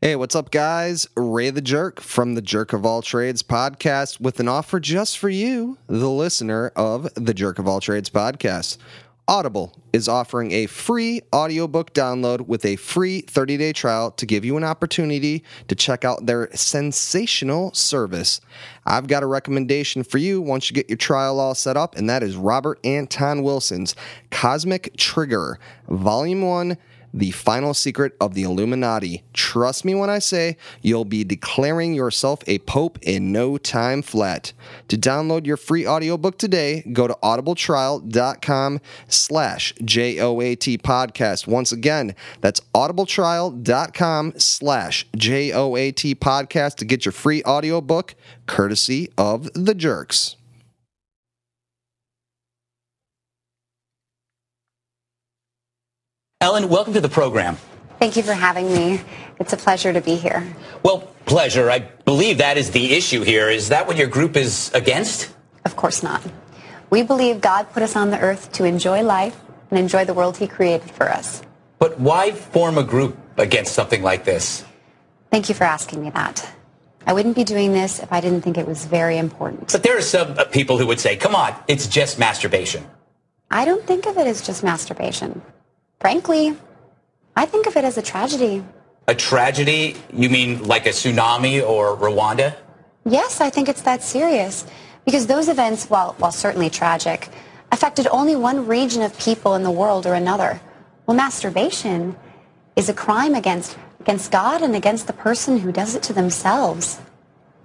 [0.00, 1.08] Hey, what's up, guys?
[1.16, 5.28] Ray the Jerk from the Jerk of All Trades podcast with an offer just for
[5.28, 8.78] you, the listener of the Jerk of All Trades podcast.
[9.26, 14.44] Audible is offering a free audiobook download with a free 30 day trial to give
[14.44, 18.40] you an opportunity to check out their sensational service.
[18.86, 22.08] I've got a recommendation for you once you get your trial all set up, and
[22.08, 23.96] that is Robert Anton Wilson's
[24.30, 25.58] Cosmic Trigger,
[25.88, 26.78] Volume 1
[27.12, 29.24] the final secret of the Illuminati.
[29.32, 34.52] Trust me when I say you'll be declaring yourself a pope in no time flat.
[34.88, 41.46] To download your free audiobook today, go to audibletrial.com slash J-O-A-T podcast.
[41.46, 48.14] Once again, that's audibletrial.com slash J-O-A-T podcast to get your free audiobook
[48.46, 50.36] courtesy of the jerks.
[56.40, 57.56] Ellen, welcome to the program.
[57.98, 59.00] Thank you for having me.
[59.40, 60.46] It's a pleasure to be here.
[60.84, 61.68] Well, pleasure.
[61.68, 63.50] I believe that is the issue here.
[63.50, 65.34] Is that what your group is against?
[65.64, 66.22] Of course not.
[66.90, 69.36] We believe God put us on the earth to enjoy life
[69.70, 71.42] and enjoy the world He created for us.
[71.80, 74.64] But why form a group against something like this?
[75.32, 76.48] Thank you for asking me that.
[77.04, 79.72] I wouldn't be doing this if I didn't think it was very important.
[79.72, 82.86] But there are some uh, people who would say, come on, it's just masturbation.
[83.50, 85.42] I don't think of it as just masturbation.
[86.00, 86.56] Frankly,
[87.36, 88.64] I think of it as a tragedy.
[89.08, 89.96] A tragedy?
[90.12, 92.56] You mean like a tsunami or Rwanda?
[93.04, 94.66] Yes, I think it's that serious.
[95.04, 97.28] Because those events, while, while certainly tragic,
[97.72, 100.60] affected only one region of people in the world or another.
[101.06, 102.16] Well, masturbation
[102.76, 107.00] is a crime against, against God and against the person who does it to themselves.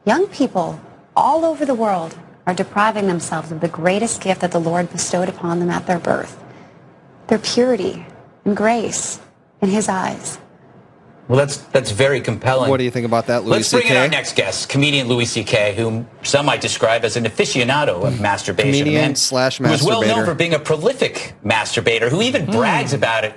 [0.06, 0.80] Young people
[1.16, 2.18] all over the world
[2.48, 6.00] are depriving themselves of the greatest gift that the Lord bestowed upon them at their
[6.00, 6.40] birth
[7.28, 8.06] their purity
[8.46, 9.20] and grace
[9.62, 10.40] in His eyes.
[11.28, 12.70] Well, that's that's very compelling.
[12.70, 14.00] What do you think about that, Louis Let's bring in C.K.?
[14.02, 18.70] our next guest, comedian Louis C.K., whom some might describe as an aficionado of masturbation.
[18.70, 22.46] A Comedian man slash Who is well known for being a prolific masturbator who even
[22.46, 23.36] brags about it.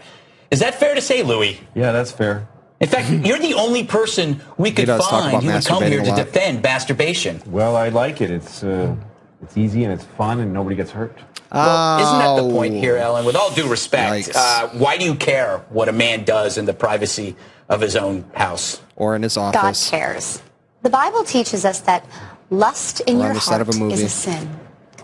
[0.50, 1.60] Is that fair to say, Louis?
[1.74, 2.48] Yeah, that's fair.
[2.80, 6.62] In fact, you're the only person we could find who would come here to defend
[6.62, 7.40] masturbation.
[7.46, 8.30] Well, I like it.
[8.30, 8.96] It's uh,
[9.42, 11.16] it's easy and it's fun and nobody gets hurt.
[11.52, 12.50] Well, isn't that the Oh.
[12.50, 13.24] point here, Ellen?
[13.24, 16.72] With all due respect, uh, why do you care what a man does in the
[16.74, 17.36] privacy
[17.68, 18.80] of his own house?
[18.96, 19.60] Or in his office?
[19.60, 19.90] God office.
[19.90, 20.42] cares.
[20.82, 22.04] The Bible teaches us that
[22.50, 23.94] lust in Or on your heart of a movie.
[23.94, 24.48] is a sin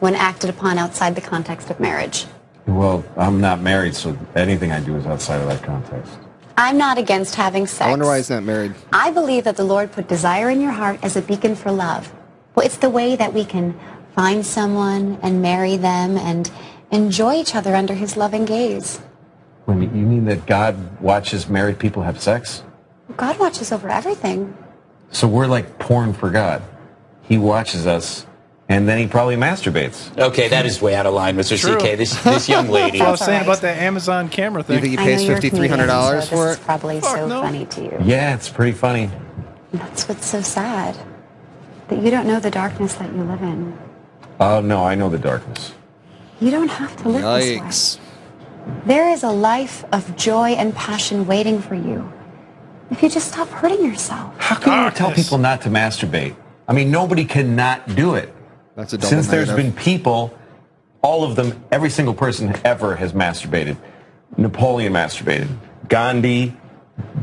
[0.00, 2.26] when acted upon outside the context of marriage.
[2.66, 6.12] Well, I'm not married, so anything I do is outside of that context.
[6.56, 7.86] I'm not against having sex.
[7.86, 8.74] I wonder why he's not married.
[8.92, 12.12] I believe that the Lord put desire in your heart as a beacon for love.
[12.54, 13.74] Well, it's the way that we can
[14.14, 16.50] find someone and marry them and
[16.90, 18.98] enjoy each other under his loving gaze.
[19.64, 22.62] When you you mean that God watches married people have sex?
[23.16, 24.56] God watches over everything.
[25.10, 26.62] So we're like porn for God.
[27.22, 28.26] He watches us,
[28.68, 30.16] and then he probably masturbates.
[30.18, 31.58] Okay, that is way out of line, Mr.
[31.60, 31.76] True.
[31.76, 31.96] CK.
[31.98, 32.98] This this young lady.
[32.98, 33.76] That's what I was That's saying all about right.
[33.76, 34.76] that Amazon camera thing.
[34.76, 36.56] you think he pays know you're a fifty three hundred comedian, dollars so for this
[36.56, 36.60] it?
[36.60, 37.42] is probably Fuck so no.
[37.42, 37.98] funny to you.
[38.02, 39.10] Yeah, it's pretty funny.
[39.72, 40.96] That's what's so sad.
[41.88, 43.78] That you don't know the darkness that you live in.
[44.40, 45.72] Oh no, I know the darkness.
[46.40, 47.58] You don't have to live this way.
[47.58, 47.98] Yikes.
[48.86, 52.12] There is a life of joy and passion waiting for you
[52.90, 54.34] if you just stop hurting yourself.
[54.38, 56.36] How can you tell people not to masturbate?
[56.68, 58.32] I mean, nobody cannot do it.
[58.76, 59.74] That's a double Since there's negative.
[59.74, 60.36] been people,
[61.02, 63.76] all of them, every single person ever has masturbated.
[64.36, 65.48] Napoleon masturbated.
[65.88, 66.56] Gandhi,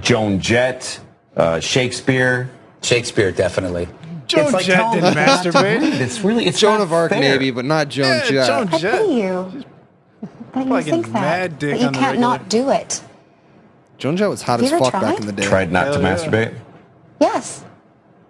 [0.01, 0.99] Joan Jett,
[1.35, 2.49] uh, Shakespeare.
[2.81, 3.87] Shakespeare, definitely.
[4.29, 5.81] Joan It's like Jett telling didn't them not to masturbate.
[5.81, 5.93] read.
[6.01, 7.19] It's really it's Joan not of Arc, fair.
[7.19, 8.47] maybe, but not Joan Yeah, Jett.
[8.47, 9.01] Joan I Jett.
[9.01, 9.65] pity you.
[10.21, 12.29] That you Probably think getting that, mad dick but you on the can't regular.
[12.37, 13.03] not do it.
[13.97, 15.43] Joan Jett was hot You as ever fuck back in the day.
[15.45, 16.15] Tried not to Hell yeah.
[16.15, 16.55] masturbate.
[17.19, 17.65] Yes.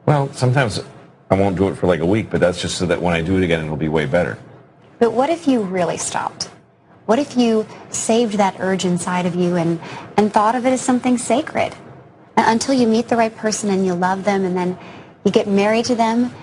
[0.05, 0.81] Well, sometimes
[1.29, 3.21] I won't do it for like a week, but that's just so that when I
[3.21, 4.37] do it again, it'll be way better.
[4.97, 6.45] But what if you really stopped?
[7.05, 9.79] What if you saved that urge inside of you and,
[10.17, 11.73] and thought of it as something sacred?
[12.35, 14.77] Uh, Until you meet the right person and you love them and then
[15.29, 16.33] you get married to them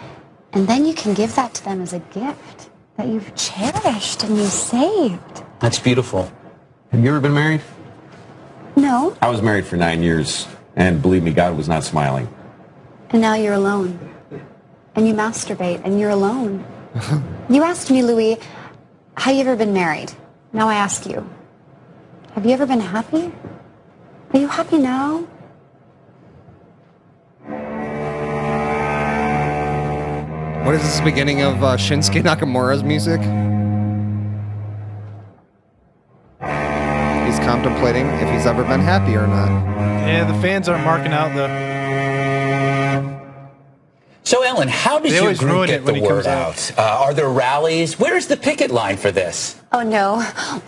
[0.53, 4.39] And then you can give that to them as a gift that you've cherished and
[4.39, 5.43] you saved.
[5.59, 6.31] That's beautiful.
[6.93, 7.63] Have you ever been married?
[8.77, 10.47] No, I was married for nine years,
[10.77, 12.29] and believe me, God was not smiling.
[13.11, 13.99] and now you're alone.
[14.95, 16.65] And you masturbate and you're alone.
[17.51, 18.39] you asked me, Louis,
[19.19, 20.13] have you ever been married?
[20.53, 21.29] Now I ask you,
[22.35, 23.33] have you ever been happy?
[24.33, 25.27] Are you happy now?
[30.67, 33.21] What is this beginning of uh, Shinsuke Nakamura's music?
[37.21, 39.49] He's contemplating if he's ever been happy or not.
[40.09, 41.47] Yeah, the fans aren't marking out the.
[44.25, 46.73] So, Ellen, how does They your group get it the word out.
[46.73, 46.73] out?
[46.77, 48.01] Uh, are there rallies?
[48.01, 49.61] Where's the picket line for this?
[49.73, 50.17] Oh no,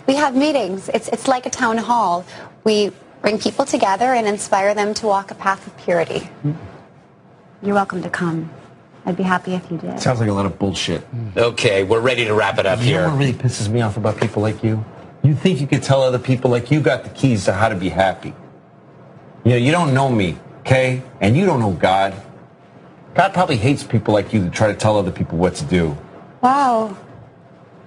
[0.07, 0.87] we have meetings.
[0.93, 2.23] It's, it's like a town hall.
[2.63, 6.29] We bring people together and inspire them to walk a path of purity.
[7.61, 8.49] You're welcome to come.
[9.09, 9.99] I'd be happy if you did.
[9.99, 11.01] Sounds like a lot of bullshit.
[11.01, 11.29] Hmm.
[11.35, 13.01] Okay, we're ready to wrap it up here.
[13.01, 14.85] You know what really pisses me off about people like you?
[15.23, 17.75] You think you could tell other people like you got the keys to how to
[17.75, 18.35] be happy.
[19.43, 21.01] You know, you don't know me, okay?
[21.21, 22.13] And you don't know God.
[23.15, 25.97] God probably hates people like you that try to tell other people what to do.
[26.41, 26.95] Wow.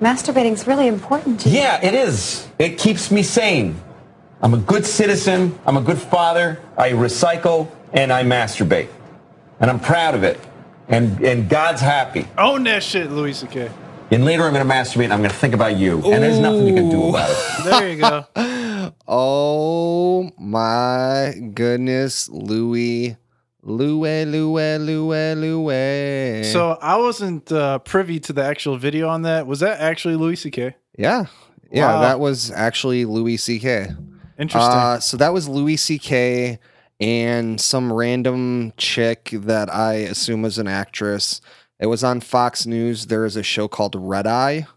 [0.01, 1.59] Masturbating's really important to you.
[1.59, 2.49] Yeah, it is.
[2.59, 3.81] It keeps me sane.
[4.43, 5.57] I'm a good citizen.
[5.65, 6.61] I'm a good father.
[6.77, 8.89] I recycle and I masturbate.
[9.61, 10.41] And I'm proud of it.
[10.93, 12.27] And, and God's happy.
[12.39, 13.71] Own that shit, Louis C.K.
[14.11, 15.97] And later I'm going to masturbate and I'm going to think about you.
[16.05, 17.65] And there's nothing you can do about it.
[17.65, 18.27] There you go.
[19.09, 23.17] Oh my goodness, Louis.
[23.63, 26.53] Louis, Louis, Louis, Louis.
[26.53, 29.47] so I wasn't uh, privy to the actual video on that.
[29.47, 30.75] Was that actually Louis C.K.?
[30.99, 31.27] yeah.
[31.71, 32.01] Yeah, Wow.
[32.03, 33.87] that was actually Louis C.K.
[34.39, 34.73] Interesting.
[34.73, 36.59] Uh, so that was Louis C.K.
[37.03, 41.41] and some random chick that I assume is an actress.
[41.81, 43.07] It was on Fox News.
[43.07, 44.69] There is a show called Red Eye,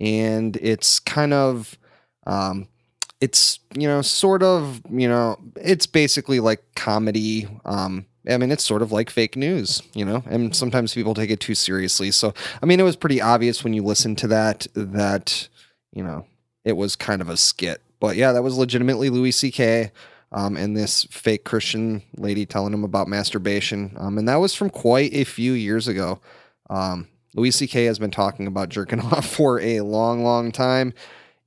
[0.00, 1.78] and it's kind of,
[2.26, 2.66] um,
[3.20, 7.46] it's you know sort of you know it's basically like comedy.
[7.64, 11.30] Um, I mean, it's sort of like fake news, you know, and sometimes people take
[11.30, 12.10] it too seriously.
[12.10, 15.48] So, I mean, it was pretty obvious when you listen to that that,
[15.92, 16.26] you know,
[16.64, 17.80] it was kind of a skit.
[18.00, 19.92] But yeah, that was legitimately Louis C.K.
[20.30, 23.94] Um, and this fake Christian lady telling him about masturbation.
[23.96, 26.20] Um, and that was from quite a few years ago.
[26.68, 27.84] Um, Louis C.K.
[27.84, 30.92] has been talking about jerking off for a long, long time.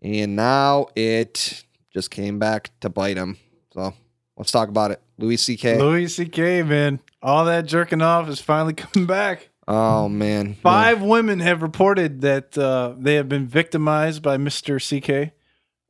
[0.01, 1.63] And now it
[1.93, 3.37] just came back to bite him.
[3.73, 3.93] So
[4.35, 5.01] let's talk about it.
[5.17, 5.77] Louis C.K.
[5.77, 6.63] Louis C.K.
[6.63, 9.49] Man, all that jerking off is finally coming back.
[9.67, 10.55] Oh, man.
[10.55, 14.79] Five women have reported that uh, they have been victimized by Mr.
[14.79, 15.33] CK.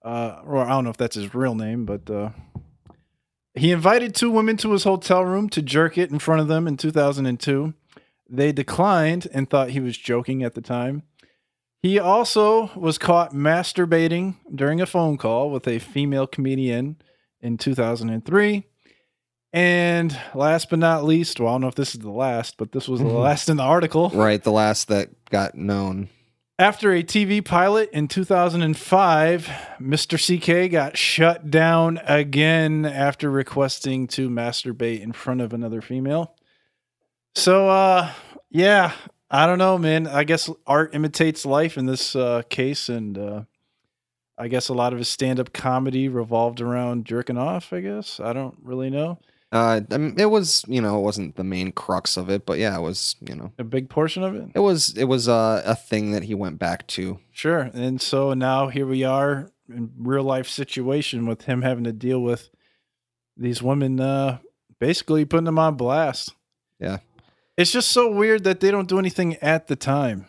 [0.03, 2.29] Uh, or I don't know if that's his real name, but uh,
[3.55, 6.67] he invited two women to his hotel room to jerk it in front of them
[6.67, 7.73] in 2002.
[8.29, 11.03] They declined and thought he was joking at the time.
[11.81, 16.97] He also was caught masturbating during a phone call with a female comedian
[17.41, 18.63] in 2003.
[19.53, 22.71] And last but not least, well, I don't know if this is the last, but
[22.71, 23.17] this was the mm-hmm.
[23.17, 24.09] last in the article.
[24.13, 24.41] Right.
[24.41, 26.07] The last that got known.
[26.61, 30.15] After a TV pilot in 2005, Mr.
[30.19, 36.35] CK got shut down again after requesting to masturbate in front of another female.
[37.33, 38.11] So, uh,
[38.51, 38.91] yeah,
[39.31, 40.05] I don't know, man.
[40.05, 43.41] I guess art imitates life in this uh, case, and uh,
[44.37, 47.73] I guess a lot of his stand-up comedy revolved around jerking off.
[47.73, 49.17] I guess I don't really know.
[49.51, 52.57] Uh, I mean, it was, you know, it wasn't the main crux of it, but
[52.57, 54.49] yeah, it was, you know, A big portion of it.
[54.55, 57.19] it was, it was uh, a thing that he went back to.
[57.31, 57.69] Sure.
[57.73, 62.21] And so now here we are in real life situation with him having to deal
[62.21, 62.49] with
[63.37, 64.37] these women uh
[64.79, 66.33] basically putting them on blast.
[66.79, 66.97] Yeah.
[67.57, 70.27] It's just so weird that they don't do anything at the time.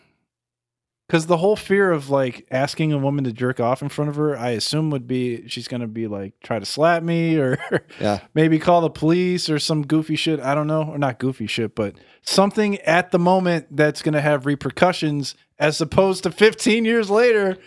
[1.09, 4.15] Cuz the whole fear of like asking a woman to jerk off in front of
[4.15, 7.57] her, I assume would be she's going to be like try to slap me or
[7.99, 8.19] Yeah.
[8.33, 10.39] maybe call the police or some goofy shit.
[10.39, 14.21] I don't know, or not goofy shit, but something at the moment that's going to
[14.21, 17.57] have repercussions as opposed to 15 years later.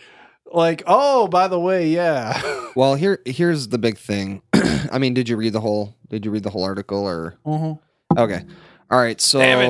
[0.53, 2.40] Like, oh, by the way, yeah.
[2.77, 4.42] Well, here, here's the big thing.
[4.92, 7.38] I mean, did you read the whole, did you read the whole article or?
[7.46, 8.18] Mm-hmm.
[8.18, 8.44] Okay.
[8.90, 9.18] All right.
[9.20, 9.61] So, Damn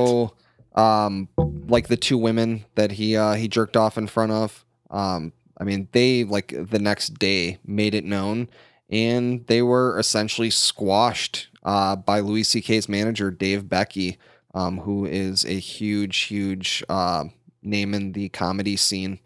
[0.77, 1.29] um,
[1.69, 5.65] like the two women that he uh, he jerked off in front of, um, I
[5.65, 8.49] mean, they like the next day made it known,
[8.91, 14.19] and they were essentially squashed uh, by Louis C.K.'s manager Dave Becky,
[14.55, 17.25] um, who is a huge, huge uh,
[17.63, 19.19] name in the comedy scene.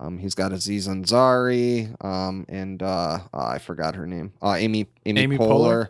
[0.00, 4.86] Um, he's got Aziz Ansari, um, and uh, uh, I forgot her name, uh, Amy
[5.06, 5.88] Amy, Amy Poehler.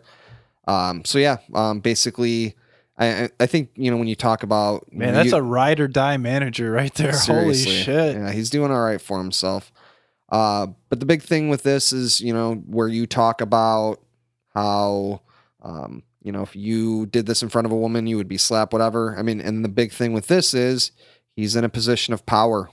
[0.67, 2.55] Um, so yeah, um, basically,
[2.99, 5.41] I I- think you know when you talk about you Man, know, that's you- a
[5.41, 7.13] ride or die manager right there.
[7.13, 8.15] Holy shit.
[8.15, 9.71] Yeah, he's doing all right for himself.
[10.31, 13.99] Uh, but the big thing with this is, you know, where you talk about
[14.53, 15.21] how,
[15.63, 18.37] um, you know, if you did this in front of a woman, you would be
[18.37, 19.15] slapped, whatever.
[19.17, 20.91] I mean, and the big thing with this is
[21.35, 22.69] he's in a position of power.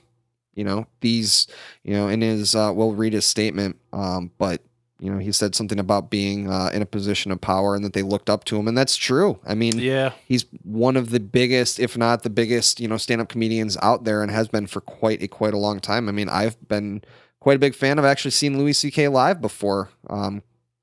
[0.54, 1.46] You know, these,
[1.84, 4.62] you know, in his, uh, we'll read his statement, um, but,
[4.98, 7.92] you know, he said something about being uh, in a position of power and that
[7.92, 8.66] they looked up to him.
[8.66, 9.38] And that's true.
[9.46, 10.12] I mean, Yeah.
[10.26, 14.22] he's one of the biggest, if not the biggest, you know, stand-up comedians out there,
[14.22, 16.08] and has been for quite a quite a long time.
[16.08, 17.02] I mean, I've been
[17.40, 17.98] quite a big fan.
[17.98, 19.08] I've actually seen Louis C.K.
[19.08, 20.42] live before, um,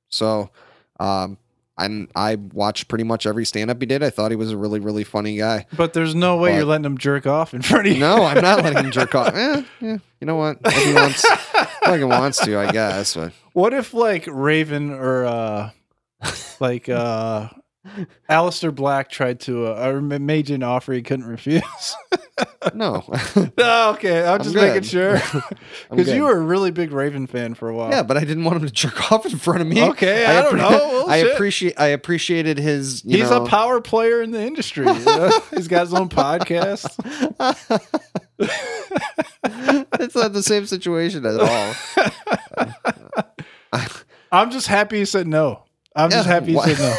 [0.10, 0.52] so
[1.00, 1.38] um,
[1.76, 4.04] and I watched pretty much every stand-up he did.
[4.04, 5.66] I thought he was a really really funny guy.
[5.76, 8.00] But there's no way you're letting him jerk off in front of you.
[8.00, 9.34] No, I'm not letting him jerk off.
[9.36, 10.60] Eh, yeah, you know what?
[10.64, 11.24] If
[11.86, 13.16] he wants, wants to, I guess.
[13.16, 15.70] But What if like Raven or uh
[16.60, 17.50] like uh
[18.30, 21.62] Aleister Black tried to uh, or ma- made you an offer he couldn't refuse?
[22.74, 23.04] no.
[23.58, 24.70] no, okay, I'm just good.
[24.70, 25.42] making sure I'm
[25.90, 26.16] because good.
[26.16, 27.92] you were a really big Raven fan for a while.
[27.92, 29.84] Yeah, but I didn't want him to jerk off in front of me.
[29.84, 30.70] Okay, I don't know.
[30.70, 31.34] Well, I shit.
[31.34, 31.74] appreciate.
[31.78, 33.04] I appreciated his.
[33.04, 34.86] You he's know, a power player in the industry.
[34.88, 35.42] you know?
[35.54, 36.88] he's got his own podcast.
[40.16, 43.24] It's not the same situation at all.
[44.32, 45.64] I'm just happy he said no.
[45.96, 46.96] I'm just happy he why- said no.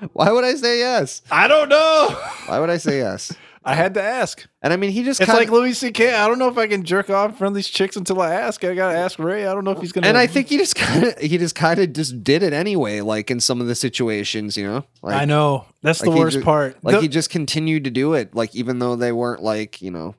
[0.12, 1.22] Why would I say yes?
[1.28, 2.16] I don't know.
[2.46, 3.34] Why would I say yes?
[3.64, 4.46] I had to ask.
[4.62, 6.14] And I mean, he just It's kinda, like Louis C.K.
[6.14, 8.32] I don't know if I can jerk off in front of these chicks until I
[8.32, 8.62] ask.
[8.64, 9.44] I gotta ask Ray.
[9.46, 10.06] I don't know if he's gonna.
[10.06, 13.00] and I think he just kind of he just kind of just did it anyway.
[13.00, 14.84] Like in some of the situations, you know.
[15.02, 16.76] Like, I know that's the like he worst part.
[16.84, 18.34] Like The- he just continued to do it.
[18.36, 20.14] Like even though they weren't like you know.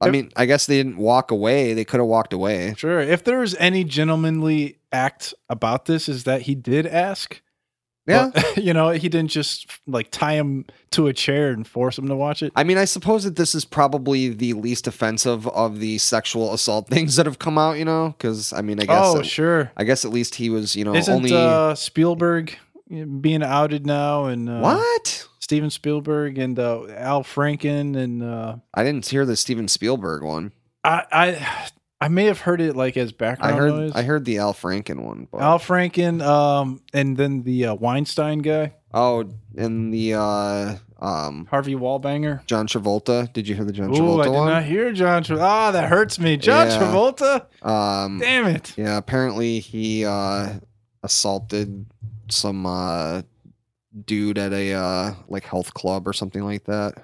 [0.00, 0.12] I Yep.
[0.12, 1.74] mean, I guess they didn't walk away.
[1.74, 2.74] They could have walked away.
[2.76, 3.00] sure.
[3.00, 7.40] If there was any gentlemanly act about this, is that he did ask.
[8.06, 8.30] Yeah.
[8.34, 12.08] But, you know, he didn't just like tie him to a chair and force him
[12.08, 12.50] to watch it.
[12.56, 16.88] I mean, I suppose that this is probably the least offensive of the sexual assault
[16.94, 18.14] things that have come out, you know?
[18.16, 18.96] Because, I mean, I guess.
[19.04, 19.70] oh, at, sure.
[19.76, 21.32] I guess at least he was, you know, Isn't only.
[21.34, 22.56] uh, Spielberg
[23.20, 24.24] being outed now?
[24.24, 25.28] And uh, what?
[25.50, 30.52] Steven Spielberg and uh, Al Franken and uh, I didn't hear the Steven Spielberg one.
[30.84, 31.68] I, I
[32.00, 33.92] I may have heard it like as I background heard noise.
[33.96, 35.26] I heard the Al Franken one.
[35.28, 39.24] But, Al Franken, um, and then the uh, Weinstein guy, oh,
[39.56, 42.46] and the uh, um, Harvey Wallbanger.
[42.46, 43.32] John Travolta.
[43.32, 44.48] Did you hear the John Ooh, Travolta I did one?
[44.50, 45.24] not hear John.
[45.24, 45.40] Travolta.
[45.40, 46.36] ah, that hurts me.
[46.36, 46.78] John Yeah.
[46.78, 47.66] Travolta.
[47.66, 48.72] Um, Damn it.
[48.76, 50.60] yeah, apparently he uh,
[51.02, 51.86] assaulted
[52.28, 53.22] some uh,
[54.06, 56.94] dude at a uh, like health club or something like that.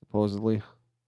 [0.00, 0.62] Supposedly.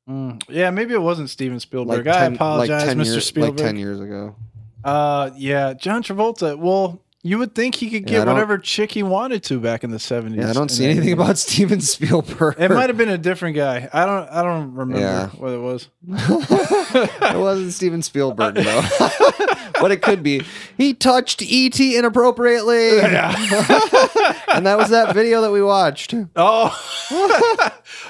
[0.09, 2.07] Mm, yeah, maybe it wasn't Steven Spielberg.
[2.07, 3.05] Like I apologize, like 10 Mr.
[3.05, 3.59] years- Spielberg.
[3.59, 4.37] Like 10 years ago.
[4.83, 6.59] Uh, yeah, John Travolta.
[6.59, 9.91] Well, you would think he could get don't- whatever chick he wanted to back in
[9.91, 10.41] the seventies.
[10.41, 12.57] Yeah, I don't see anything about Steven Spielberg.
[12.61, 13.89] It might have been a different guy.
[13.93, 14.29] I don't.
[14.29, 15.29] I don't remember Yeah.
[15.31, 15.89] what it was.
[16.07, 18.83] it wasn't Steven Spielberg though.
[19.81, 20.43] what it could be.
[20.77, 23.01] He touched ET inappropriately.
[23.01, 26.15] and that was that video that we watched.
[26.37, 26.71] Oh,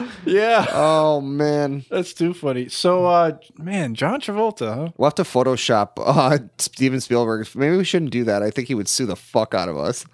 [0.24, 0.66] yeah.
[0.70, 1.84] Oh man.
[1.90, 2.68] That's too funny.
[2.68, 4.88] So, uh, man, John Travolta, huh?
[4.96, 7.48] We'll have to Photoshop uh, Steven Spielberg.
[7.54, 8.42] Maybe we shouldn't do that.
[8.42, 10.06] I think he would sue the fuck out of us.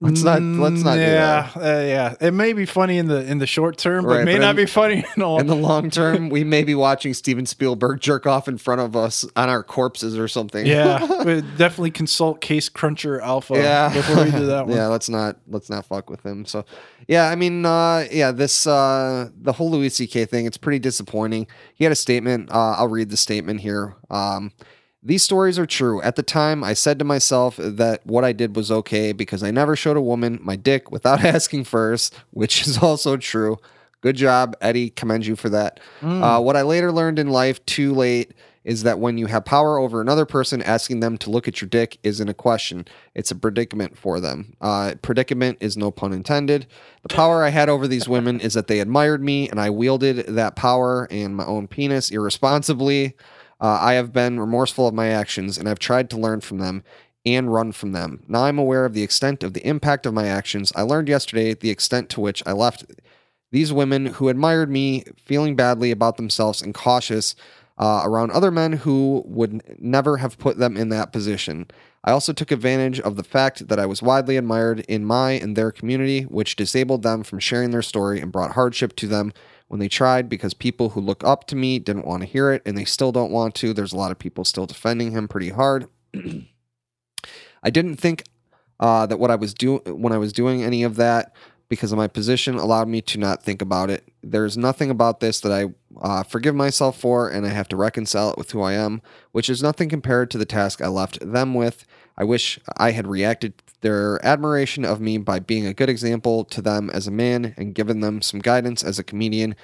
[0.00, 0.40] Let's not.
[0.40, 0.92] Let's not.
[0.92, 1.56] Mm, do yeah, that.
[1.56, 2.14] uh, yeah.
[2.20, 4.50] It may be funny in the in the short term, but Right, may but not
[4.50, 8.00] in- be funny in the In the long term, we may be watching Steven Spielberg
[8.00, 10.64] jerk off in front of us on our corpses or something.
[10.66, 14.76] Yeah, but definitely consult Case Cruncher Alpha yeah before we do that one.
[14.76, 16.64] yeah let's not let's not fuck with him so
[17.08, 21.46] yeah i mean uh yeah this uh the whole louis ck thing it's pretty disappointing
[21.74, 24.52] he had a statement uh i'll read the statement here um
[25.08, 26.02] these stories are true.
[26.02, 29.50] At the time, I said to myself that what I did was okay because I
[29.50, 33.56] never showed a woman my dick without asking first, which is also true.
[34.02, 34.90] Good job, Eddie.
[34.90, 35.80] Commend you for that.
[36.22, 38.34] Uh, what I later learned in life, too late,
[38.64, 41.70] is that when you have power over another person, asking them to look at your
[41.70, 42.84] dick isn't a question.
[43.14, 44.52] It's a predicament for them.
[44.60, 46.66] Uh, predicament is no pun intended.
[47.02, 50.26] The power I had over these women is that they admired me, and I wielded
[50.26, 53.16] that power and my own penis irresponsibly.
[53.60, 56.84] Uh, I have been remorseful of my actions, and I've tried to learn from them
[57.26, 58.22] and run from them.
[58.28, 60.72] Now I'm aware of the extent of the impact of my actions.
[60.74, 62.84] I learned yesterday the extent to which I left
[63.50, 67.34] these women who admired me feeling badly about themselves and cautious
[67.78, 71.66] uh, around other men who would never have put them in that position.
[72.04, 75.56] I also took advantage of the fact that I was widely admired in my and
[75.56, 79.32] their community, which disabled them from sharing their story and brought hardship to them
[79.68, 82.62] when they tried because people who look up to me didn't want to hear it
[82.66, 83.72] and they still don't want to.
[83.72, 85.88] There's a lot of people still defending him pretty hard.
[87.62, 88.24] I didn't think
[88.80, 91.34] uh, that what I was doing when I was doing any of that,
[91.68, 94.08] because of my position allowed me to not think about it.
[94.22, 95.66] There's nothing about this that I
[96.00, 99.02] uh, forgive myself for, and I have to reconcile it with who I am,
[99.32, 101.84] which is nothing compared to the task I left them with.
[102.16, 106.60] I wish I had reacted their admiration of me by being a good example to
[106.60, 109.54] them as a man and giving them some guidance as a comedian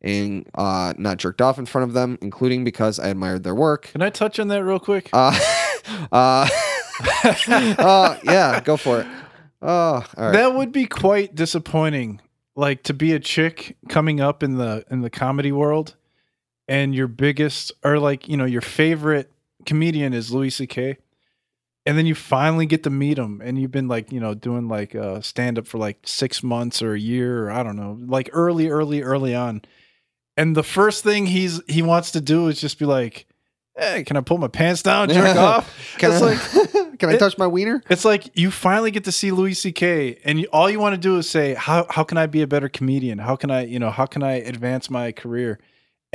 [0.00, 3.84] and uh, not jerked off in front of them, including because I admired their work.
[3.92, 5.08] Can I touch on that real quick?
[5.12, 5.38] Uh,
[6.12, 6.48] uh,
[7.48, 9.06] uh, yeah, go for it.
[9.62, 10.32] Oh, all right.
[10.32, 12.20] That would be quite disappointing.
[12.54, 15.96] Like to be a chick coming up in the in the comedy world,
[16.68, 19.32] and your biggest or like you know your favorite
[19.64, 20.98] comedian is Louis C.K.
[21.86, 24.68] And then you finally get to meet him, and you've been like you know doing
[24.68, 27.98] like uh, stand up for like six months or a year or I don't know,
[28.06, 29.60] like early, early, early on.
[30.36, 33.26] And the first thing he's he wants to do is just be like,
[33.76, 37.12] "Hey, can I pull my pants down, jerk off?" Can it's I, like can I
[37.14, 37.82] it- touch my wiener?
[37.90, 40.20] it's like you finally get to see Louis C.K.
[40.24, 42.46] and you, all you want to do is say, "How how can I be a
[42.46, 43.18] better comedian?
[43.18, 45.60] How can I you know how can I advance my career?"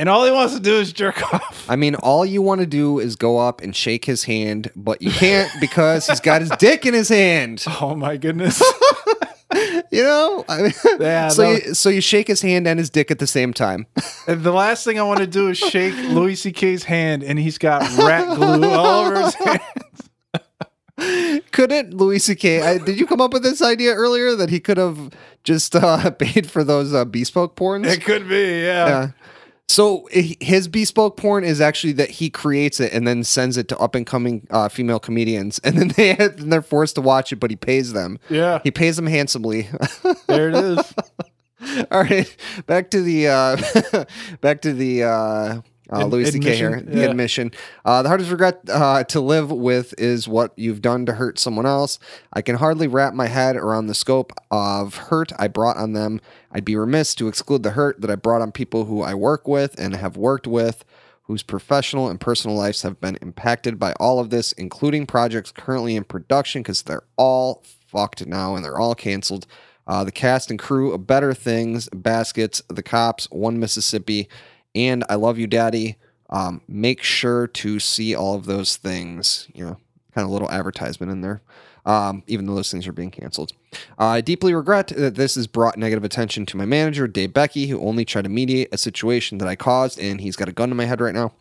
[0.00, 1.66] And all he wants to do is jerk off.
[1.68, 5.02] I mean, all you want to do is go up and shake his hand, but
[5.02, 7.62] you can't because he's got his dick in his hand.
[7.82, 8.62] Oh my goodness!
[9.92, 11.50] You know, I mean, Yeah, so no.
[11.50, 13.86] you, so you shake his hand and his dick at the same time.
[14.28, 17.58] And the last thing I want to do is shake Louis C.K.'s hand, and he's
[17.58, 19.60] got rat glue all over his hand.
[21.50, 22.62] Couldn't Louis C.K.
[22.62, 25.10] I, did you come up with this idea earlier that he could have
[25.44, 27.86] just uh, paid for those uh, bespoke porns?
[27.86, 28.86] It could be, yeah.
[28.86, 29.08] Yeah.
[29.70, 33.78] So his bespoke porn is actually that he creates it and then sends it to
[33.78, 37.36] up and coming uh, female comedians, and then they and they're forced to watch it,
[37.36, 38.18] but he pays them.
[38.28, 38.58] Yeah.
[38.64, 39.68] He pays them handsomely.
[40.26, 40.94] There it is.
[41.92, 44.04] All right, back to the uh,
[44.40, 45.60] back to the uh,
[45.92, 46.56] uh, Louis C.K.
[46.56, 46.80] here.
[46.80, 47.06] The Yeah.
[47.10, 47.50] admission.
[47.84, 51.66] Uh, the hardest regret uh, to live with is what you've done to hurt someone
[51.66, 51.98] else.
[52.32, 56.20] I can hardly wrap my head around the scope of hurt I brought on them.
[56.52, 59.46] I'd be remiss to exclude the hurt that I brought on people who I work
[59.48, 60.84] with and have worked with.
[61.24, 65.94] Whose professional and personal lives have been impacted by all of this, including projects currently
[65.94, 69.46] in production, because they're all fucked now and they're all canceled.
[69.86, 74.28] Uh, the cast and crew of Better Things, Baskets, The Cops, One Mississippi,
[74.74, 75.96] and I Love You Daddy.
[76.28, 79.48] Um, make sure to see all of those things.
[79.54, 79.76] You know,
[80.14, 81.42] kind of little advertisement in there,
[81.84, 83.52] um, even though those things are being canceled.
[83.98, 87.68] Uh, I deeply regret that this has brought negative attention to my manager, Dave Becky,
[87.68, 90.68] who only tried to mediate a situation that I caused, and he's got a gun
[90.68, 91.32] to my head right now.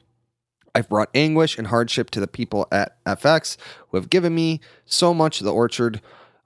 [0.75, 3.57] I've brought anguish and hardship to the people at FX
[3.89, 5.39] who have given me so much.
[5.39, 5.99] The Orchard,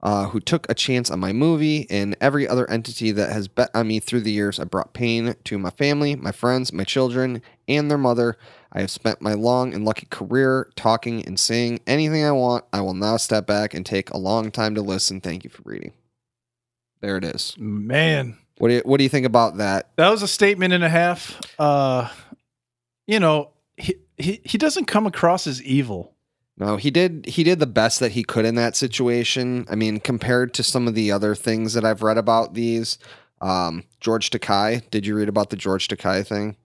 [0.03, 3.69] uh, who took a chance on my movie, and every other entity that has bet
[3.73, 4.59] on me through the years.
[4.59, 8.37] I brought pain to my family, my friends, my children, and their mother.
[8.73, 12.65] I have spent my long and lucky career talking and saying anything I want.
[12.73, 15.21] I will now step back and take a long time to listen.
[15.21, 15.93] Thank you for reading.
[17.01, 17.55] There it is.
[17.57, 19.89] Man, What do you, what do you think about that?
[19.95, 21.39] that was a statement and a half.
[21.57, 22.09] Uh,
[23.07, 26.12] you know, he, he, he doesn't come across as evil.
[26.57, 29.65] No, he did he did the best that he could in that situation.
[29.69, 32.99] I mean, compared to some of the other things that I've read about these,
[33.41, 36.55] um, George Takei, did you read about the George Takei thing?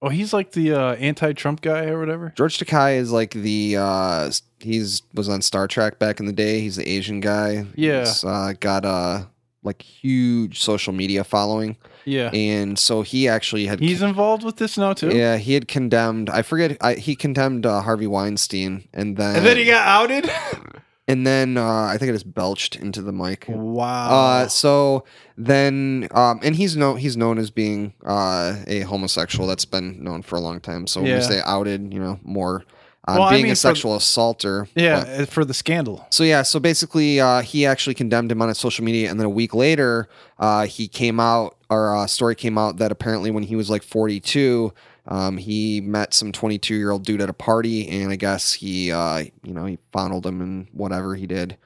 [0.00, 2.32] Oh, he's like the uh, anti-Trump guy or whatever.
[2.36, 4.30] George Takei is like the uh
[4.60, 6.60] he's was on Star Trek back in the day.
[6.60, 7.66] He's the Asian guy.
[7.74, 8.00] Yeah.
[8.00, 9.28] He's, uh, got a
[9.62, 14.76] like huge social media following, Yeah, and so he actually had he's involved with this
[14.76, 15.10] now too.
[15.16, 19.46] yeah he had condemned I forget I, he condemned uh, Harvey Weinstein, and then and
[19.46, 20.30] then he got outed.
[21.08, 23.44] and then uh, I think it just belched into the mic.
[23.48, 24.10] wow.
[24.10, 25.04] Uh, so
[25.36, 29.46] then, um, and he's known he's known as being uh, a homosexual.
[29.48, 30.86] That's been known for a long time.
[30.86, 31.16] So when Yeah.
[31.18, 32.64] we say outed, you know, more
[33.08, 34.68] on Well, I being mean, a for- sexual assaulter.
[34.76, 36.06] yeah, But- uh, for the scandal.
[36.10, 39.26] so yeah, so basically, uh, he actually condemned him on his social media, and then
[39.26, 43.42] a week later, uh, he came out, or a story came out that apparently when
[43.42, 44.72] he was like 42,
[45.08, 48.92] um, he met some 22 year old dude at a party, and I guess he,
[48.92, 51.56] uh, you know, he fondled him and whatever he did,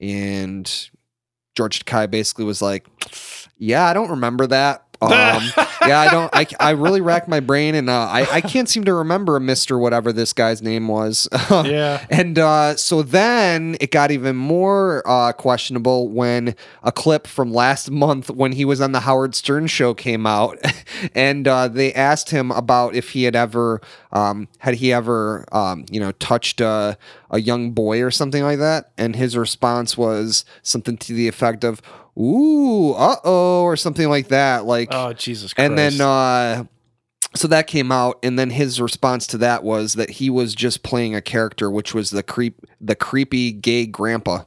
[0.00, 0.90] and
[1.54, 2.86] George Takei basically was like,
[3.58, 5.42] "Yeah, I don't remember that." Um,
[5.86, 6.30] yeah, I don't.
[6.32, 9.78] I, I really racked my brain, and uh, I I can't seem to remember Mister
[9.78, 11.28] whatever this guy's name was.
[11.62, 12.04] Yeah.
[12.10, 17.90] And uh, so then it got even more uh, questionable when a clip from last
[17.90, 20.58] month when he was on the Howard Stern show came out,
[21.14, 23.80] and uh, they asked him about if he had ever
[24.12, 26.96] um, had he ever um, you know touched a,
[27.30, 31.64] a young boy or something like that, and his response was something to the effect
[31.64, 31.80] of
[32.18, 35.68] "Ooh, uh oh" or something like that, like Oh Jesus Christ.
[35.70, 36.64] and then uh
[37.34, 40.82] so that came out and then his response to that was that he was just
[40.82, 44.44] playing a character which was the creep the creepy gay grandpa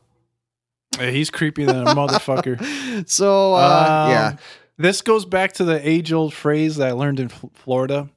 [0.99, 3.09] Yeah, he's creepier than a motherfucker.
[3.09, 4.35] So uh, Um, yeah,
[4.77, 8.07] This goes back to the age old phrase that I learned in F- Florida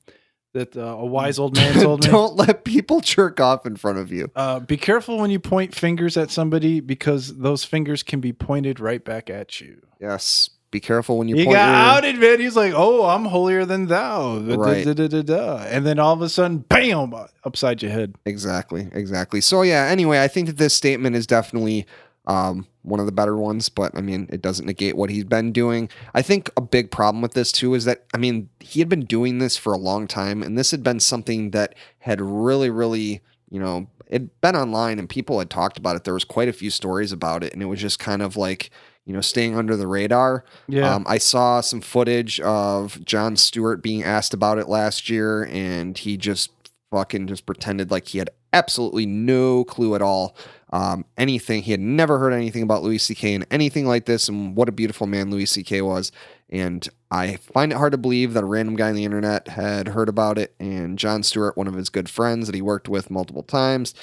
[0.54, 2.10] that uh, a wise old man told me.
[2.10, 4.30] don't let people jerk off in front of you.
[4.34, 8.80] Uh, be careful when you point fingers at somebody because those fingers can be pointed
[8.80, 9.82] right back at you.
[10.00, 11.74] Yes, be careful when you He point got your.
[12.10, 12.40] outed, man.
[12.40, 14.84] He's like, "Oh, I'm holier than thou," Right.
[14.84, 15.56] da- da- da- da.
[15.64, 18.14] and then all of a sudden, bam, upside your head.
[18.26, 19.40] Exactly, exactly.
[19.40, 19.84] So yeah.
[19.90, 21.86] Anyway, I think that this statement is definitely
[22.28, 25.50] um, one of the better ones, but I mean, it doesn't negate what he's been
[25.50, 25.88] doing.
[26.14, 29.06] I think a big problem with this too is that I mean, he had been
[29.06, 33.22] doing this for a long time, and this had been something that had really, really,
[33.50, 36.04] you know, it'd been online and people had talked about it.
[36.04, 38.70] There was quite a few stories about it, and it was just kind of like.
[39.04, 40.44] You know, staying under the radar.
[40.66, 40.94] Yeah.
[40.94, 45.96] Um, I saw some footage of Jon Stewart being asked about it last year, and
[45.96, 46.50] he just
[46.90, 50.36] fucking just pretended like he had absolutely no clue at all.
[50.70, 53.34] Um, anything he had never heard anything about Louis C.K.
[53.34, 55.82] and anything like this, and what a beautiful man Louis C.K.
[55.82, 56.12] was.
[56.50, 59.88] And I find it hard to believe that a random guy on the internet had
[59.88, 60.54] heard about it.
[60.58, 63.94] And Jon Stewart, one of his good friends that he worked with multiple times,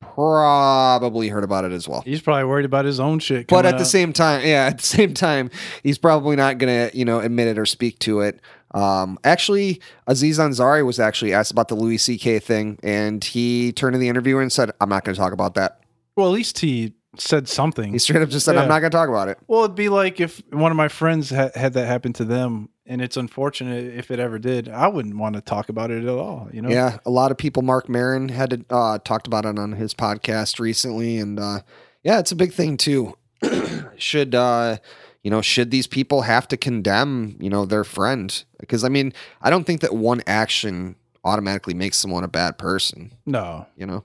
[0.00, 2.02] probably heard about it as well.
[2.02, 3.46] He's probably worried about his own shit.
[3.46, 5.50] But at the same time, yeah, at the same time,
[5.82, 8.40] he's probably not gonna, you know, admit it or speak to it.
[8.72, 12.40] Um, actually, Aziz Ansari was actually asked about the Louis C.K.
[12.40, 15.54] thing, and he turned to the interviewer and said, "I'm not going to talk about
[15.54, 15.80] that."
[16.16, 17.92] Well, at least he said something.
[17.92, 18.62] He straight up just said, Yeah.
[18.62, 20.88] "I'm not going to talk about it." Well, it'd be like if one of my
[20.88, 24.68] friends ha- had that happen to them, and it's unfortunate if it ever did.
[24.68, 26.48] I wouldn't want to talk about it at all.
[26.52, 26.68] You know?
[26.68, 27.62] Yeah, a lot of people.
[27.62, 31.60] Marc Maron had to, uh, talked about it on his podcast recently, and uh,
[32.02, 33.16] yeah, it's a big thing too.
[33.96, 34.78] should uh,
[35.22, 35.42] you know?
[35.42, 38.42] Should these people have to condemn you know their friend?
[38.58, 39.12] Because I mean,
[39.42, 43.12] I don't think that one action automatically makes someone a bad person.
[43.26, 43.66] No.
[43.76, 44.04] You know?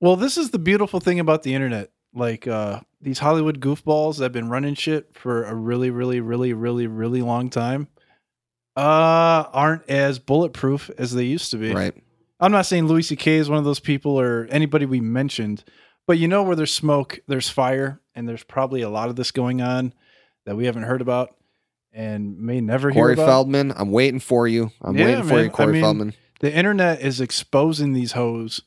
[0.00, 1.90] Well, this is the beautiful thing about the internet.
[2.12, 6.52] Like uh, these Hollywood goofballs that have been running shit for a really, really, really,
[6.52, 7.88] really, really long time
[8.76, 11.72] uh, aren't as bulletproof as they used to be.
[11.72, 11.94] Right.
[12.40, 13.36] I'm not saying Louis C.K.
[13.36, 15.64] is one of those people or anybody we mentioned,
[16.06, 19.30] but you know where there's smoke, there's fire, and there's probably a lot of this
[19.30, 19.94] going on
[20.44, 21.34] that we haven't heard about
[21.92, 23.26] and may never hear Corey about.
[23.26, 24.70] Feldman, I'm waiting for you.
[24.82, 25.44] I'm Yeah, waiting for man.
[25.44, 26.14] you, Corey I mean, Feldman.
[26.40, 28.62] The internet is exposing these hoes,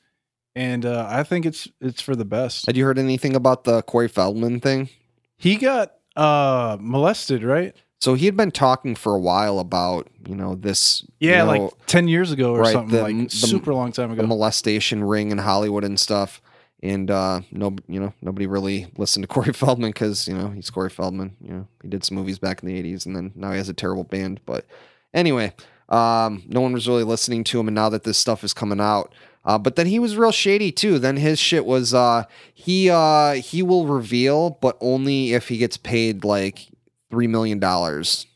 [0.57, 2.65] and uh, I think it's it's for the best.
[2.65, 4.89] Had you heard anything about the Corey Feldman thing?
[5.37, 7.75] He got uh molested, right?
[7.99, 11.65] So he had been talking for a while about, you know, this Yeah, you know,
[11.65, 14.27] like ten years ago or right, something, the- like the- super long time the ago.
[14.27, 16.41] molestation ring in Hollywood and stuff.
[16.83, 20.69] And uh no you know, nobody really listened to Corey Feldman because, you know, he's
[20.69, 21.35] Corey Feldman.
[21.41, 23.69] You know, he did some movies back in the eighties and then now he has
[23.69, 24.41] a terrible band.
[24.45, 24.65] But
[25.13, 25.53] anyway,
[25.89, 28.79] um, no one was really listening to him and now that this stuff is coming
[28.79, 29.11] out.
[29.47, 30.99] Uh, but then he was real shady too.
[30.99, 35.77] Then his shit was uh he uh he will reveal, but only if he gets
[35.77, 36.67] paid like
[37.09, 38.27] three million dollars.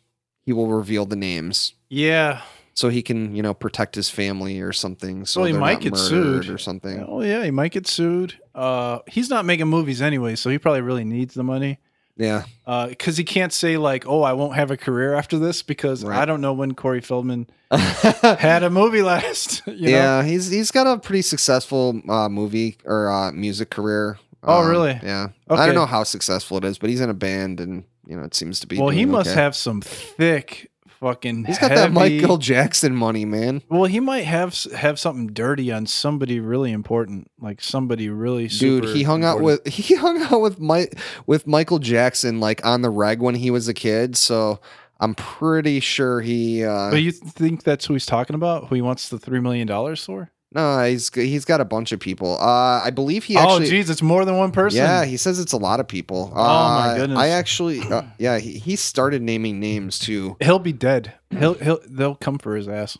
[0.43, 2.41] He will reveal the names yeah.
[2.74, 5.26] so he can you know protect his family or something.
[5.26, 6.49] So Well, he might get sued.
[6.49, 7.05] or something.
[7.07, 8.39] Oh yeah, he might get sued.
[8.55, 11.78] Uh, he's not making movies anyway, so he probably really needs the money.
[12.18, 12.43] Yeah,
[12.89, 16.20] because he can't say like, "Oh, I won't have a career after this," because Right.
[16.20, 19.62] I don't know when Corey Feldman had a movie last.
[19.68, 19.97] You know?
[19.97, 20.24] yeah.
[20.24, 24.20] He's he's got a pretty successful uh, movie or uh, music career.
[24.43, 24.99] Oh, Um, really?
[25.03, 25.30] Yeah.
[25.49, 28.24] I don't know how successful it is, but he's in a band, and you know
[28.24, 28.78] it seems to be.
[28.80, 29.39] Well, he must okay.
[29.41, 30.70] have some thick
[31.02, 31.43] fucking.
[31.43, 33.62] He's got that heavy- Michael Jackson money, man.
[33.68, 38.47] Well, he might have have something dirty on somebody really important, like somebody really.
[38.47, 39.66] Dude, super he hung out important.
[39.66, 43.52] with he hung out with Mike with Michael Jackson like on the reg when he
[43.52, 44.16] was a kid.
[44.16, 44.62] So
[44.99, 46.64] I'm pretty sure he.
[46.64, 48.68] uh But you think that's who he's talking about?
[48.68, 50.32] Who he wants the three million dollars for?
[50.54, 52.38] No, he's he's got a bunch of people.
[52.39, 53.70] Uh, I believe he oh, actually.
[53.70, 54.78] geez, it's more than one person.
[54.80, 56.30] Yeah, he says it's a lot of people.
[56.34, 57.20] Oh, my Uh, goodness.
[57.20, 60.36] I actually, uh, yeah, he, he started naming names too.
[60.41, 61.14] he'll be dead.
[61.30, 62.97] He'll he'll they'll come for his ass.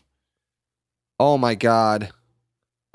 [1.20, 2.10] Oh my god.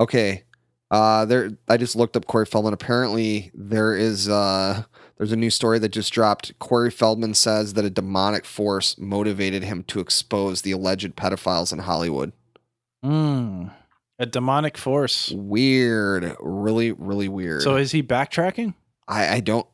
[0.00, 0.42] Okay.
[0.90, 1.50] Uh, there.
[1.68, 2.72] I just looked up Corey Feldman.
[2.72, 4.82] Apparently, there is uh,
[5.18, 6.58] there's a new story that just dropped.
[6.58, 11.80] Corey Feldman says that a demonic force motivated him to expose the alleged pedophiles in
[11.80, 12.32] Hollywood.
[13.04, 13.70] Mm.
[14.18, 15.30] A demonic force.
[15.30, 17.62] Weird, really, really weird.
[17.62, 18.74] So is he backtracking?
[19.06, 19.66] I, I don't.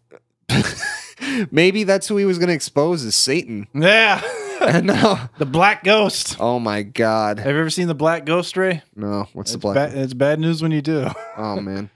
[1.51, 3.67] Maybe that's who he was going to expose is Satan.
[3.75, 4.23] Yeah.
[4.61, 6.37] And now, the Black Ghost.
[6.41, 8.83] oh my god, Have you ever seen the Black Ghost, Ray?
[8.97, 9.29] no!
[9.35, 9.75] What's the black?
[9.93, 11.07] ba- it's bad news when you do.
[11.37, 11.91] oh man,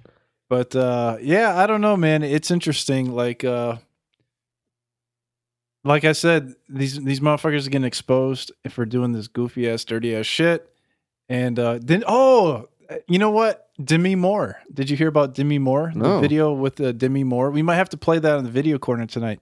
[0.51, 2.23] But uh, yeah, I don't know, man.
[2.23, 3.11] It's interesting.
[3.13, 3.77] Like, uh,
[5.85, 9.85] like I said, these these motherfuckers are getting exposed if we're doing this goofy ass,
[9.85, 10.69] dirty ass shit.
[11.29, 12.69] And uh, then, oh,
[13.07, 13.69] you know what?
[13.83, 14.57] Demi Moore.
[14.73, 15.91] Did you hear about Demi Moore?
[15.93, 16.21] The No.
[16.21, 17.51] video with uh, Demi Moore.
[17.51, 19.41] We might have to play that on the video corner tonight.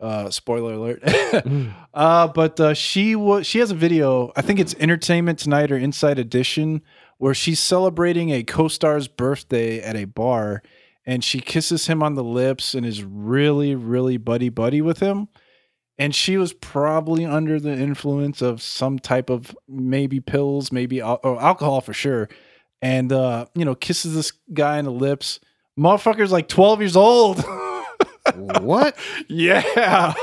[0.00, 1.02] Uh, spoiler alert.
[1.94, 4.32] uh, but uh, she was she has a video.
[4.36, 6.82] I think it's Entertainment Tonight or Inside Edition,
[7.18, 10.62] where she's celebrating a co-star's birthday at a bar,
[11.04, 15.26] and she kisses him on the lips and is really, really buddy buddy with him.
[15.98, 21.20] And she was probably under the influence of some type of maybe pills, maybe al-
[21.24, 22.28] or alcohol for sure.
[22.80, 25.40] And uh, you know, kisses this guy on the lips.
[25.78, 27.44] Motherfucker's like 12 years old.
[28.60, 28.96] what?
[29.28, 30.14] Yeah.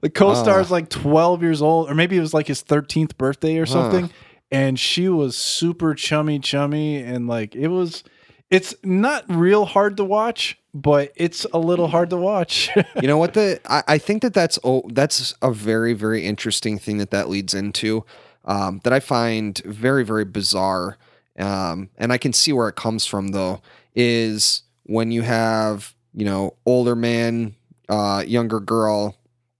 [0.00, 3.66] The co-star's like 12 years old, or maybe it was like his 13th birthday or
[3.66, 4.10] something.
[4.50, 6.96] And she was super chummy, chummy.
[6.96, 8.04] And like it was,
[8.52, 12.68] it's not real hard to watch, but it's a little hard to watch.
[13.00, 16.78] you know what the I, I think that that's oh that's a very very interesting
[16.78, 18.04] thing that that leads into
[18.44, 20.98] um, that I find very very bizarre
[21.38, 23.62] um, and I can see where it comes from though
[23.94, 27.54] is when you have you know older man
[27.88, 29.16] uh, younger girl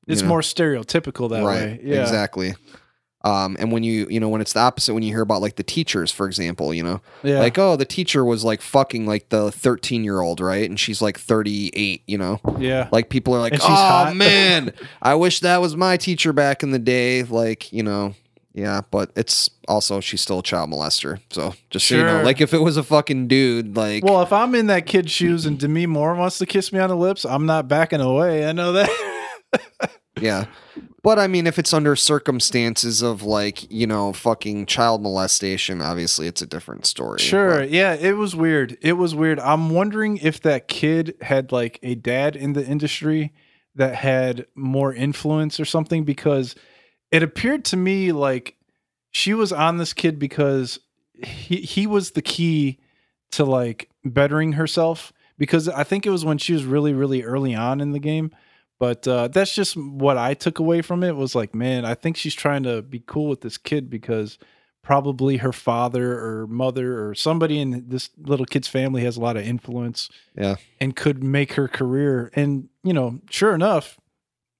[0.06, 1.80] it's know, more stereotypical that way.
[1.82, 2.02] Yeah.
[2.02, 2.54] exactly
[3.24, 5.56] um, and when you you know when it's the opposite when you hear about like
[5.56, 7.38] the teachers for example you know Yeah.
[7.40, 11.00] like oh the teacher was like fucking like the 13 year old right and she's
[11.00, 12.88] like 38 you know yeah.
[12.92, 16.70] like people are like, oh hot." man, I wish that was my teacher back in
[16.70, 17.22] the day.
[17.22, 18.14] Like, you know,
[18.54, 21.20] yeah, but it's also she's still a child molester.
[21.30, 24.32] So just so you know, like if it was a fucking dude, like well, if
[24.32, 27.24] I'm in that kid's shoes and Demi Moore wants to kiss me on the lips,
[27.24, 28.46] I'm not backing away.
[28.46, 28.90] I know that.
[30.20, 30.46] yeah.
[31.02, 36.28] But I mean, if it's under circumstances of like, you know, fucking child molestation, obviously
[36.28, 37.18] it's a different story.
[37.18, 37.60] Sure.
[37.60, 38.78] But- Yeah, it was weird.
[38.80, 39.40] It was weird.
[39.40, 43.32] I'm wondering if that kid had like a dad in the industry
[43.74, 46.54] that had more influence or something because
[47.10, 48.54] it appeared to me like
[49.10, 50.78] she was on this kid because
[51.14, 52.78] he he was the key
[53.32, 57.54] to like bettering herself because I think it was when she was really really early
[57.54, 58.30] on in the game.
[58.82, 62.16] But uh, that's just what I took away from it was like, man, I think
[62.16, 64.38] she's trying to be cool with this kid because
[64.82, 69.36] probably her father or mother or somebody in this little kid's family has a lot
[69.36, 70.56] of influence Yeah.
[70.80, 72.32] and could make her career.
[72.34, 74.00] And, you know, sure enough,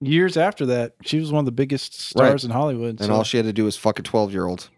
[0.00, 3.00] years after that, she was one of the biggest stars in Hollywood.
[3.00, 4.68] And so- all she had to do was fuck a 12 year old.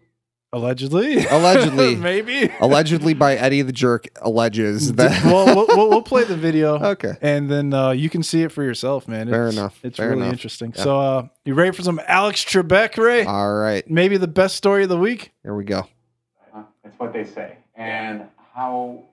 [0.53, 1.95] Allegedly, Allegedly.
[2.11, 2.49] maybe.
[2.59, 5.23] Allegedly by Eddie the Jerk alleges that.
[5.25, 6.77] well, we'll, we'll, we'll play the video.
[6.91, 7.13] okay.
[7.21, 9.29] And then uh, you can see it for yourself, man.
[9.29, 9.79] Fair It's- enough.
[9.83, 10.33] It's Fair really enough.
[10.33, 10.73] interesting.
[10.75, 10.83] Yeah.
[10.83, 13.25] So, uh, you ready for some Alex Trebek, Ray?
[13.25, 13.89] All right.
[13.89, 15.31] Maybe the best story of the week.
[15.43, 15.87] Here we go.
[16.83, 17.57] That's what they say.
[17.75, 18.23] And
[18.53, 19.03] how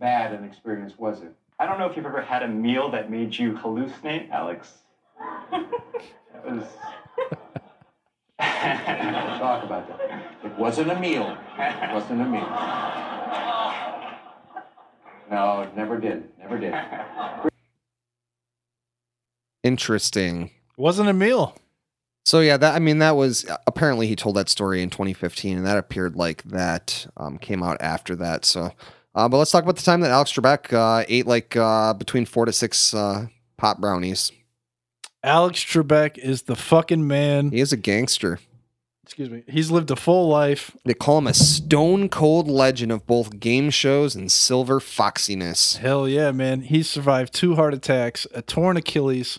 [0.00, 1.32] bad an experience was it?
[1.58, 4.72] I don't know if you've ever had a meal that made you hallucinate, Alex.
[5.50, 6.64] That was.
[8.42, 10.00] Talk about that.
[10.44, 11.36] It wasn't a meal.
[11.58, 12.48] It wasn't a meal.
[15.30, 16.28] No, it never did.
[16.38, 16.74] Never did.
[19.62, 20.44] Interesting.
[20.44, 21.56] It Wasn't a meal.
[22.24, 25.66] So yeah, that I mean that was apparently he told that story in 2015, and
[25.66, 28.44] that appeared like that um, came out after that.
[28.44, 28.72] So,
[29.14, 32.24] uh, but let's talk about the time that Alex Trebek uh, ate like uh, between
[32.24, 33.26] four to six uh,
[33.56, 34.30] pot brownies.
[35.24, 37.50] Alex Trebek is the fucking man.
[37.50, 38.38] He is a gangster.
[39.04, 39.42] Excuse me.
[39.48, 40.76] He's lived a full life.
[40.84, 45.76] They call him a stone cold legend of both game shows and silver foxiness.
[45.78, 46.62] Hell yeah, man.
[46.62, 49.38] He survived two heart attacks, a torn Achilles,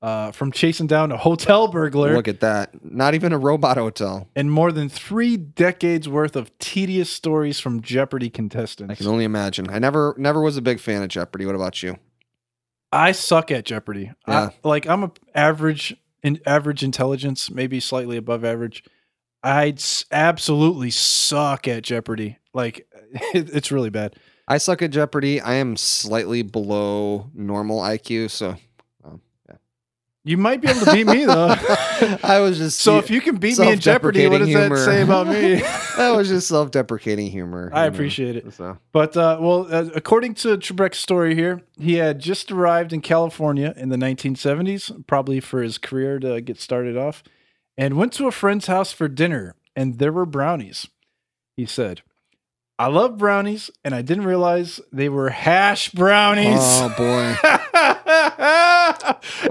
[0.00, 2.84] uh, from chasing down a hotel burglar, Look at that!
[2.84, 4.28] Not even a robot hotel.
[4.34, 8.90] and more than three decades worth of tedious stories from Jeopardy contestants.
[8.90, 9.70] I can only imagine.
[9.70, 11.46] I never never was a big fan of Jeopardy.
[11.46, 11.98] What about you?
[12.92, 14.12] I suck at Jeopardy.
[14.28, 14.50] Yeah.
[14.64, 18.84] I, like I'm a average in average intelligence, maybe slightly above average.
[19.42, 19.82] I'd
[20.12, 22.38] absolutely suck at Jeopardy.
[22.54, 22.86] Like
[23.34, 24.16] it, it's really bad.
[24.46, 25.40] I suck at Jeopardy.
[25.40, 28.56] I am slightly below normal IQ, so
[30.24, 31.48] You might be able to beat me though.
[32.22, 34.62] I was just so if you can beat me in Jeopardy, what does self-deprecating that
[34.62, 34.84] humor.
[34.84, 35.54] say about me?
[35.96, 37.70] that was just self-deprecating humor.
[37.74, 38.52] I you know, appreciate it.
[38.52, 43.00] So But uh, well, uh, according to Trebek's story here, he had just arrived in
[43.00, 47.24] California in the 1970s, probably for his career to get started off,
[47.76, 50.86] and went to a friend's house for dinner, and there were brownies.
[51.56, 52.02] He said,
[52.78, 57.36] "I love brownies, and I didn't realize they were hash brownies." Oh boy.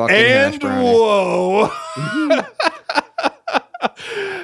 [0.10, 1.70] and whoa.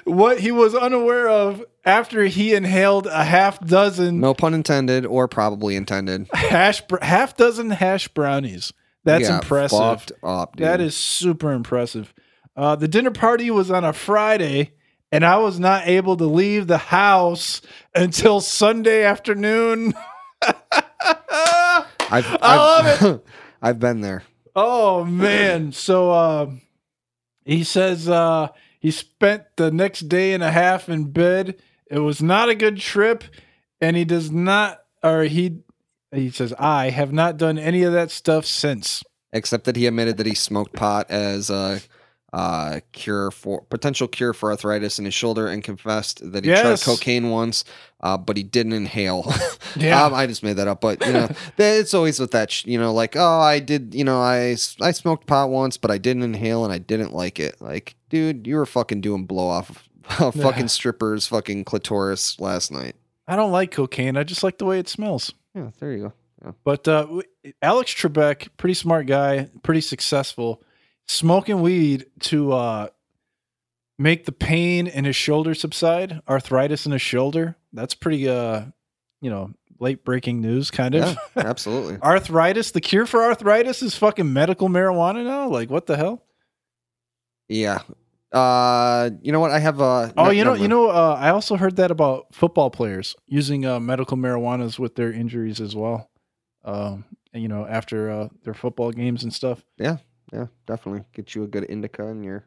[0.05, 5.27] what he was unaware of after he inhaled a half dozen No pun intended or
[5.27, 6.27] probably intended.
[6.33, 8.73] hash br- half dozen hash brownies.
[9.03, 10.11] That's Yeah, impressive.
[10.23, 10.65] up, dude.
[10.67, 12.13] That is super impressive.
[12.55, 14.73] Uh, the dinner party was on a Friday,
[15.11, 17.61] and I was not able to leave the house
[17.95, 19.93] until Sunday afternoon.
[22.09, 23.25] I've, I love it.
[23.61, 24.23] I've been there.
[24.59, 25.71] Oh man.
[25.71, 26.51] So uh,
[27.45, 28.47] he says uh,
[28.79, 31.61] he spent the next day and a half in bed.
[31.91, 33.23] It was not a good trip,
[33.79, 35.59] and he does not or he
[36.11, 39.03] he says I have not done any of that stuff since.
[39.31, 41.81] Except that he admitted that he smoked pot as a
[42.33, 46.83] uh, cure for potential cure for arthritis in his shoulder, and confessed that he Yes.
[46.83, 47.63] tried cocaine once,
[48.01, 49.31] uh, but he didn't inhale.
[49.75, 50.05] Yeah.
[50.05, 52.79] um, I just made that up, but you know, it's always with that, sh- you
[52.79, 56.23] know, like oh, I did, you know, I I smoked pot once, but I didn't
[56.23, 57.61] inhale and I didn't like it.
[57.61, 59.87] Like, dude, you were fucking doing blow off
[60.19, 62.95] of fucking strippers, fucking clitoris last night.
[63.27, 64.17] I don't like cocaine.
[64.17, 65.33] I just like the way it smells.
[65.53, 66.13] Yeah, there you go.
[66.43, 66.51] Yeah.
[66.63, 67.07] But uh,
[67.61, 70.63] Alex Trebek, pretty smart guy, pretty successful,
[71.07, 72.87] smoking weed to uh,
[73.97, 77.55] make the pain in his shoulder subside, arthritis in his shoulder.
[77.73, 78.65] That's pretty, uh,
[79.21, 81.03] you know, late breaking news, kind of.
[81.03, 81.97] Yeah, absolutely.
[82.01, 85.47] arthritis, the cure for arthritis is fucking medical marijuana now.
[85.47, 86.23] Like, what the hell?
[87.47, 87.79] Yeah.
[88.31, 89.51] Uh, you know what?
[89.51, 92.35] I have uh Oh, you know, never you know, uh, I also heard that about
[92.35, 96.09] football players using uh, medical marijuanas with their injuries as well.
[96.65, 99.63] Um, and, you know, after uh, their football games and stuff.
[99.77, 99.97] Yeah,
[100.65, 102.45] definitely get you a good indica, and you're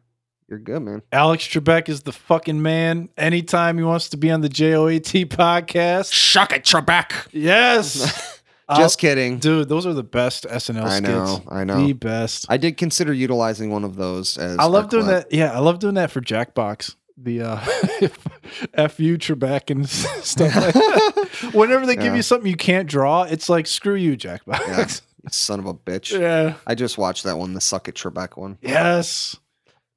[0.49, 1.03] you're good, man.
[1.13, 3.09] Alex Trebek is the fucking man.
[3.17, 7.29] Anytime he wants to be on the JOAT podcast, Shuck it, Trebek.
[7.33, 8.41] yes.
[8.77, 9.39] Just I'll- kidding.
[9.39, 9.69] dude.
[9.69, 11.09] Those are the best SNL I skits.
[11.09, 11.85] know, I know.
[11.87, 12.47] the best.
[12.49, 15.09] I did consider utilizing one of those as I love doing collab.
[15.29, 15.33] that.
[15.33, 16.95] Yeah, I love doing that for Jackbox.
[17.17, 17.57] The uh,
[18.89, 20.55] fu Trebek and stuff.
[20.57, 21.51] Like that.
[21.53, 24.69] Whenever they give you something you can't draw, it's like screw you, Jackbox.
[24.69, 26.19] you son of a bitch.
[26.19, 26.55] Yeah.
[26.67, 28.59] I just watched that one, the Suck It Trebek one.
[28.63, 29.37] Yes.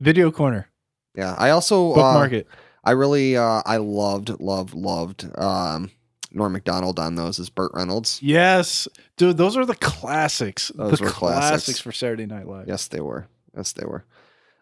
[0.02, 0.68] Video corner.
[1.16, 2.48] Yeah, I also uh, Bookmark it.
[2.84, 5.92] I really uh I loved loved loved um
[6.32, 8.20] Norm Macdonald on those as Burt Reynolds.
[8.22, 9.38] Yes, dude.
[9.38, 10.72] Those are the classics.
[10.76, 11.80] Those the were classics.
[11.80, 12.68] for Saturday Night Live.
[12.68, 13.28] Yes, they were.
[13.56, 14.04] Yes, they were.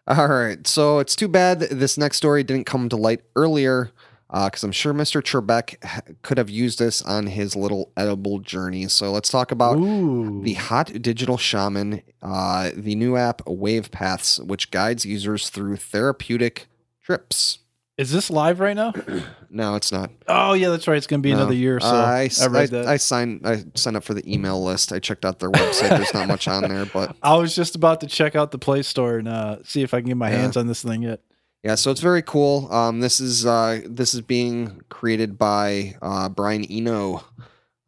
[0.06, 0.66] All right.
[0.66, 3.90] So it's too bad this next story didn't come to light earlier
[4.32, 5.20] because I'm sure Mr.
[5.22, 5.76] Trebek
[6.22, 8.88] could have used this on his little edible journey.
[8.88, 10.40] So let's talk about Ooh.
[10.42, 16.66] the Hot Digital Shaman, uh, the new app Wavepaths, which guides users through therapeutic
[17.02, 17.58] trips.
[17.98, 18.92] Is this live right now?
[19.54, 20.10] No, it's not.
[20.26, 20.96] Oh yeah, that's right.
[20.96, 21.78] It's gonna be another year.
[21.78, 22.86] So Uh, I, I, s- I, read that.
[22.86, 24.94] I signed I signed up for the email list.
[24.94, 25.90] I checked out their website.
[25.90, 28.80] There's not much on there, but I was just about to check out the Play
[28.80, 30.38] Store and uh, see if I can get my Yeah.
[30.38, 31.20] hands on this thing yet.
[31.62, 32.72] Yeah, so it's very cool.
[32.72, 37.22] Um, this is uh, this is being created by uh, Brian Eno,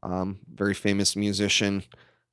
[0.03, 1.83] um, very famous musician,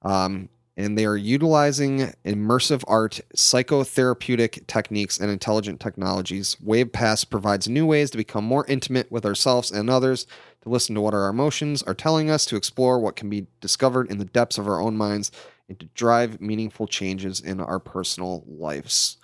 [0.04, 6.58] um, and they are utilizing immersive art, psychotherapeutic techniques, and intelligent technologies.
[6.62, 10.28] Wave Wavepaths provides new ways to become more intimate with ourselves and others,
[10.62, 14.12] to listen to what our emotions are telling us, to explore what can be discovered
[14.12, 15.32] in the depths of our own minds,
[15.68, 19.18] and to drive meaningful changes in our personal lives.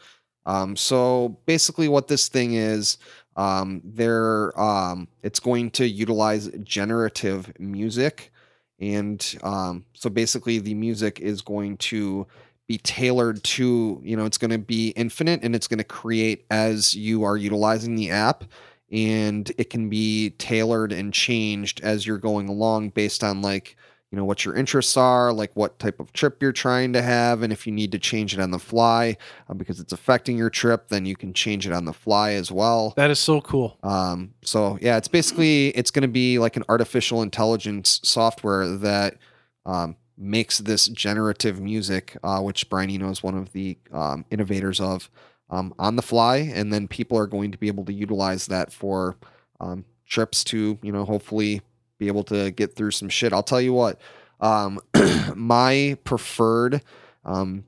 [0.47, 2.97] Um, so basically, what this thing is,
[3.35, 8.31] um, they're um, it's going to utilize generative music,
[8.79, 12.25] and um, so basically, the music is going to
[12.65, 16.45] be tailored to you know it's going to be infinite and it's going to create
[16.49, 18.45] as you are utilizing the app.
[18.89, 23.75] And it can be tailored and changed as you're going along based on like
[24.11, 27.41] you know what your interests are like what type of trip you're trying to have
[27.43, 29.17] and if you need to change it on the fly
[29.49, 32.49] uh, because it's affecting your trip then you can change it on the fly as
[32.49, 33.77] well That is so cool.
[33.83, 39.17] um, so yeah, it's basically it's going to be like an artificial intelligence software that
[39.65, 44.79] um, makes this generative music, uh, which Brian Eno is one of the um, innovators
[44.79, 45.11] of,
[45.49, 48.71] um, on the fly, and then people are going to be able to utilize that
[48.71, 49.17] for
[49.59, 51.61] um, trips to you know hopefully
[51.97, 53.33] be able to get through some shit.
[53.33, 53.99] I'll tell you what,
[54.39, 54.79] um,
[55.35, 56.81] my preferred
[57.25, 57.65] um,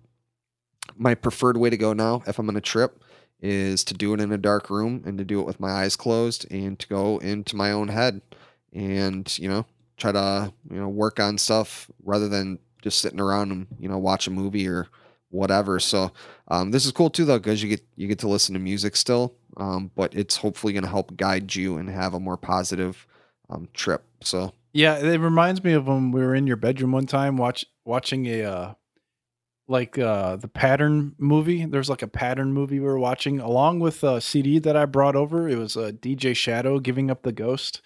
[0.95, 3.03] my preferred way to go now if I'm on a trip
[3.41, 5.95] is to do it in a dark room and to do it with my eyes
[5.95, 8.21] closed and to go into my own head
[8.73, 9.65] and you know
[9.97, 13.97] try to you know work on stuff rather than just sitting around and you know
[13.97, 14.87] watch a movie or
[15.29, 16.11] whatever so
[16.49, 18.95] um, this is cool too though because you get you get to listen to music
[18.95, 23.07] still um, but it's hopefully going to help guide you and have a more positive
[23.49, 27.07] um, trip so Yeah, it reminds me of when we were in your bedroom one
[27.07, 28.73] time watch watching a uh
[29.67, 31.65] like uh the pattern movie.
[31.65, 35.15] There's like a pattern movie we were watching along with a CD that I brought
[35.15, 35.47] over.
[35.47, 37.81] It was a DJ Shadow giving up the ghost.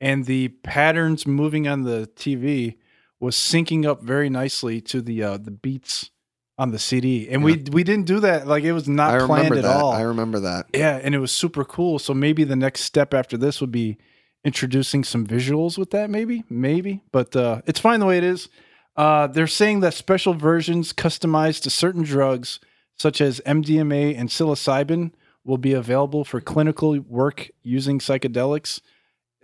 [0.00, 2.76] And the patterns moving on the TV
[3.20, 6.10] was syncing up very nicely to the uh the beats
[6.56, 8.46] on the CD, and we we didn't do that.
[8.46, 9.76] Like it was not I planned at that.
[9.76, 9.92] all.
[9.92, 10.66] I remember that.
[10.74, 11.98] Yeah, and it was super cool.
[11.98, 13.98] So maybe the next step after this would be
[14.44, 16.10] introducing some visuals with that.
[16.10, 18.48] Maybe, maybe, but uh, it's fine the way it is.
[18.96, 22.60] Uh, they're saying that special versions customized to certain drugs,
[22.96, 25.12] such as MDMA and psilocybin,
[25.44, 28.80] will be available for clinical work using psychedelics.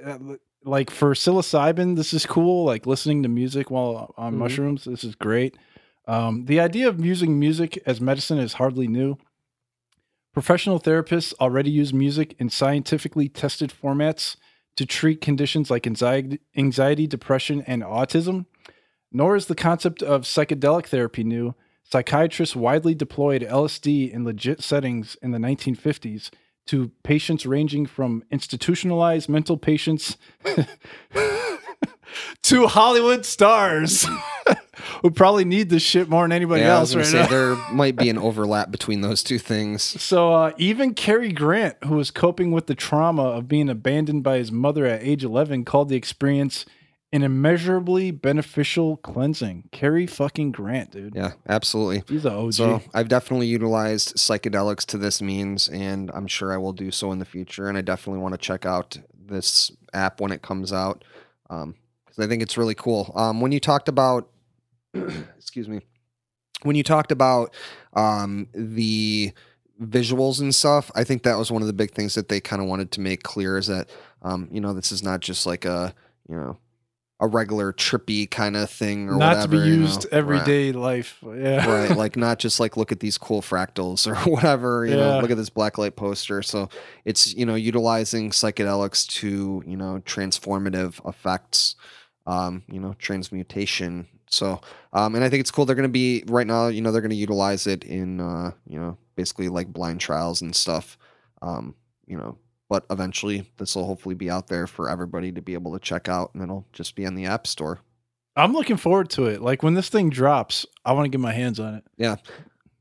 [0.04, 0.18] Uh,
[0.64, 2.64] like for psilocybin, this is cool.
[2.64, 4.38] Like listening to music while on Mhm.
[4.38, 5.56] mushrooms, this is great.
[6.06, 9.16] Um, the idea of using music as medicine is hardly new.
[10.32, 14.36] Professional therapists already use music in scientifically tested formats
[14.80, 18.46] to treat conditions like anxiety, anxiety, depression, and autism.
[19.12, 21.54] Nor is the concept of psychedelic therapy new.
[21.84, 26.30] Psychiatrists widely deployed LSD in legit settings in the 1950s
[26.68, 30.16] to patients ranging from institutionalized mental patients
[32.42, 34.06] to Hollywood stars
[35.02, 37.26] who probably need this shit more than anybody yeah, else right say now.
[37.26, 39.82] there might be an overlap between those two things.
[39.82, 44.38] So uh, even Cary Grant, who was coping with the trauma of being abandoned by
[44.38, 46.64] his mother at age 11, called the experience
[47.12, 49.68] an immeasurably beneficial cleansing.
[49.72, 51.14] Cary fucking Grant, dude.
[51.14, 52.04] Yeah, absolutely.
[52.08, 52.54] He's a OG.
[52.54, 57.10] So I've definitely utilized psychedelics to this means, and I'm sure I will do so
[57.10, 57.68] in the future.
[57.68, 61.04] And I definitely want to check out this app when it comes out
[61.48, 63.12] because I think it's really cool.
[63.16, 64.28] Um, when you talked about,
[65.38, 65.80] excuse me,
[66.62, 67.54] when you talked about
[67.94, 69.32] um, the
[69.82, 72.60] visuals and stuff, I think that was one of the big things that they kind
[72.60, 73.88] of wanted to make clear is that
[74.22, 75.94] um, you know this is not just like a
[76.28, 76.58] you know
[77.22, 79.82] a regular trippy kind of thing or Not to be whatever, you know.
[79.82, 81.18] used Right everyday life.
[81.22, 81.66] Yeah.
[81.70, 85.20] right like not just like look at these cool fractals or whatever you know Yeah.
[85.20, 86.70] look at this blacklight poster so
[87.04, 91.74] it's you know utilizing psychedelics to you know transformative effects
[92.26, 94.60] um you know transmutation so
[94.92, 97.00] um and i think it's cool they're going to be right now you know they're
[97.00, 100.96] going to utilize it in uh you know basically like blind trials and stuff
[101.42, 101.74] um
[102.06, 105.72] you know but eventually this will hopefully be out there for everybody to be able
[105.72, 107.80] to check out and it'll just be on the app store
[108.36, 109.42] I'm looking forward to it.
[109.42, 111.84] Like when this thing drops, I want to get my hands on it.
[111.96, 112.16] yeah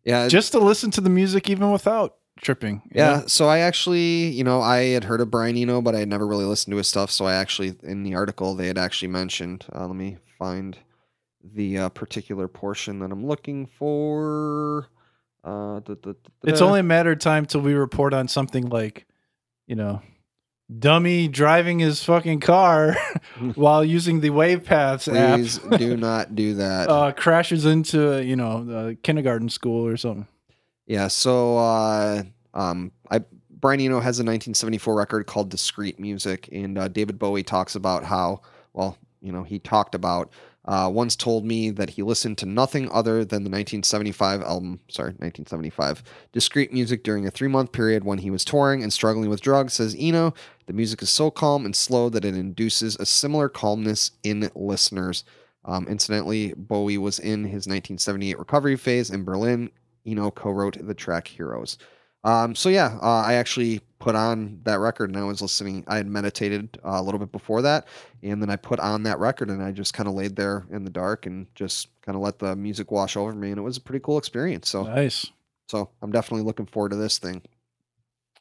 [0.03, 2.81] yeah Just to listen to the music even without tripping.
[2.91, 3.27] Yeah, know?
[3.27, 6.25] so I actually, you know, I had heard of Brian Eno, but I had never
[6.25, 7.11] really listened to his stuff.
[7.11, 9.65] So I actually, in the article, they had actually mentioned.
[9.73, 10.77] Uh, let me find
[11.43, 14.87] the uh, particular portion that I'm looking for.
[15.43, 16.13] Uh, da- da- da-
[16.43, 19.05] It's only a matter of time till we report on something like,
[19.67, 20.01] you know,
[20.77, 22.95] dummy driving his fucking car
[23.55, 25.79] while using the Wavepaths Please app.
[25.79, 26.89] do not do that.
[26.89, 30.27] uh, crashes into you know the kindergarten school or something.
[30.85, 32.23] Yeah, so uh,
[32.53, 37.43] um, I Brian Eno has a 1974 record called "Discreet Music," and uh, David Bowie
[37.43, 38.41] talks about how,
[38.73, 40.31] well, you know, he talked about
[40.65, 45.09] uh, once told me that he listened to nothing other than the 1975 album, sorry,
[45.11, 46.03] 1975
[46.33, 49.73] "Discreet Music" during a three-month period when he was touring and struggling with drugs.
[49.73, 50.33] Says Eno,
[50.65, 55.23] the music is so calm and slow that it induces a similar calmness in listeners.
[55.65, 59.71] Um, incidentally, Bowie was in his 1978 recovery phase in Berlin.
[60.05, 61.77] Eno co-wrote the track "Heroes."
[62.23, 65.83] Um, so yeah, uh, I actually put on that record and I was listening.
[65.87, 67.87] I had meditated uh, a little bit before that,
[68.23, 70.83] and then I put on that record and I just kind of laid there in
[70.83, 73.77] the dark and just kind of let the music wash over me, and it was
[73.77, 74.69] a pretty cool experience.
[74.69, 75.27] So, Nice.
[75.67, 77.41] so I'm definitely looking forward to this thing.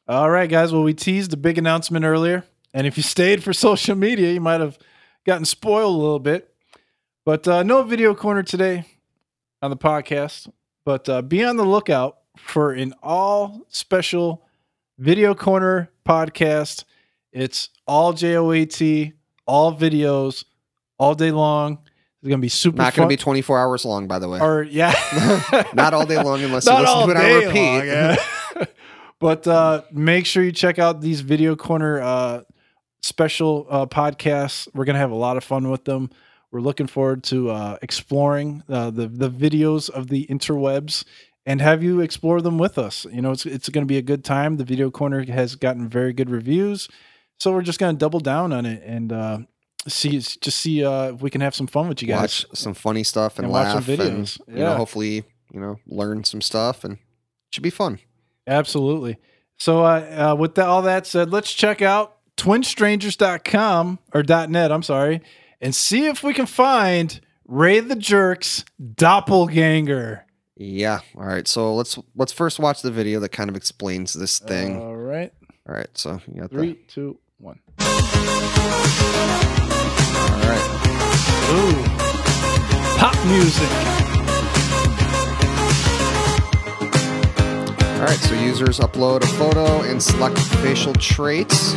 [0.07, 0.73] All right, guys.
[0.73, 4.41] Well, we teased a big announcement earlier, and if you stayed for social media, you
[4.41, 4.77] might have
[5.25, 6.53] gotten spoiled a little bit.
[7.25, 8.85] But uh, no video corner today
[9.61, 10.49] on the podcast.
[10.85, 14.45] But uh, be on the lookout for an all special
[14.97, 16.83] video corner podcast.
[17.31, 19.13] It's all JOAT,
[19.45, 20.45] all videos,
[20.97, 21.79] all day long.
[22.21, 22.77] It's gonna be super.
[22.77, 23.05] Not fun.
[23.05, 24.39] to be 24 hours long, by the way.
[24.41, 24.93] or yeah,
[25.73, 27.59] Not all day long unless you Not listen all to it on day repeat.
[27.59, 28.65] long, yeah.
[29.19, 32.41] but uh, make sure you check out these video corner uh,
[33.01, 34.67] special uh, podcasts.
[34.73, 36.09] We're gonna have a lot of fun with them.
[36.51, 41.05] We're looking forward to uh, exploring uh, the the videos of the interwebs
[41.49, 43.05] and have you explore them with us.
[43.11, 44.57] You know, it's it's going to be a good time.
[44.57, 46.87] The video corner has gotten very good reviews,
[47.39, 49.39] so we're just going to double down on it and uh,
[49.87, 52.21] see just see uh, if we can have some fun with you guys.
[52.21, 54.39] Watch some funny stuff and, And watch some laugh and videos.
[54.47, 54.77] you know Yeah.
[54.77, 56.99] hopefully you know learn some stuff and it
[57.51, 57.99] should be fun.
[58.47, 59.17] Absolutely.
[59.57, 64.83] So, uh, uh, with that, all that said, let's check out twinstrangers.com or .net, I'm
[64.83, 65.21] sorry,
[65.59, 68.63] and see if we can find Ray the Jerk's
[68.95, 70.25] doppelganger.
[70.59, 70.99] Yeah.
[71.17, 71.47] All right.
[71.47, 74.77] So let's let's first watch the video that kind of explains this thing.
[74.77, 75.31] All right.
[75.67, 75.87] All right.
[75.97, 77.59] So you got Three, two, one.
[77.79, 77.85] the.
[80.29, 80.65] All right.
[81.55, 82.97] Ooh.
[82.99, 83.69] Pop music.
[87.99, 91.73] All right, so users upload a photo and select facial traits.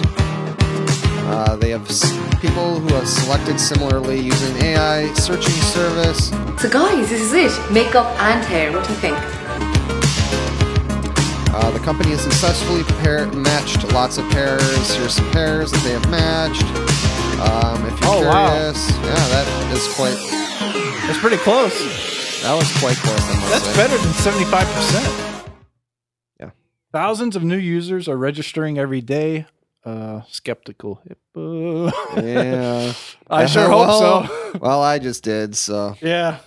[1.32, 6.28] Uh, they have s- people who have selected similarly using AI searching service.
[6.60, 8.70] So, guys, this is it makeup and hair.
[8.72, 9.16] What do you think?
[11.54, 14.94] Uh, the company has successfully pair- matched lots of pairs.
[14.94, 16.64] Here's some pairs that they have matched.
[17.40, 18.52] Um, if you're Oh, wow.
[18.52, 20.16] curious, yeah, that is quite.
[21.06, 21.74] That's pretty close.
[22.42, 23.20] That was quite close.
[23.20, 23.76] I must That's say.
[23.76, 25.48] better than 75%.
[26.40, 26.50] Yeah.
[26.92, 29.46] Thousands of new users are registering every day.
[29.84, 31.86] Uh, skeptical hippo.
[32.22, 32.92] Yeah.
[33.28, 34.58] I sure hope well, so.
[34.60, 35.56] well, I just did.
[35.56, 36.38] So, Yeah.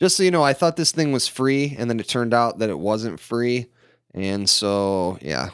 [0.00, 2.58] just so you know, I thought this thing was free, and then it turned out
[2.58, 3.66] that it wasn't free.
[4.12, 5.50] And so, yeah.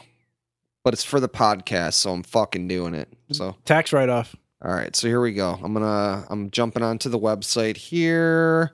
[0.83, 3.07] But it's for the podcast, so I'm fucking doing it.
[3.31, 4.35] So, Tax write off.
[4.63, 4.95] all right.
[4.95, 5.57] So here we go.
[5.63, 8.71] I'm gonna I'm jumping onto the website here,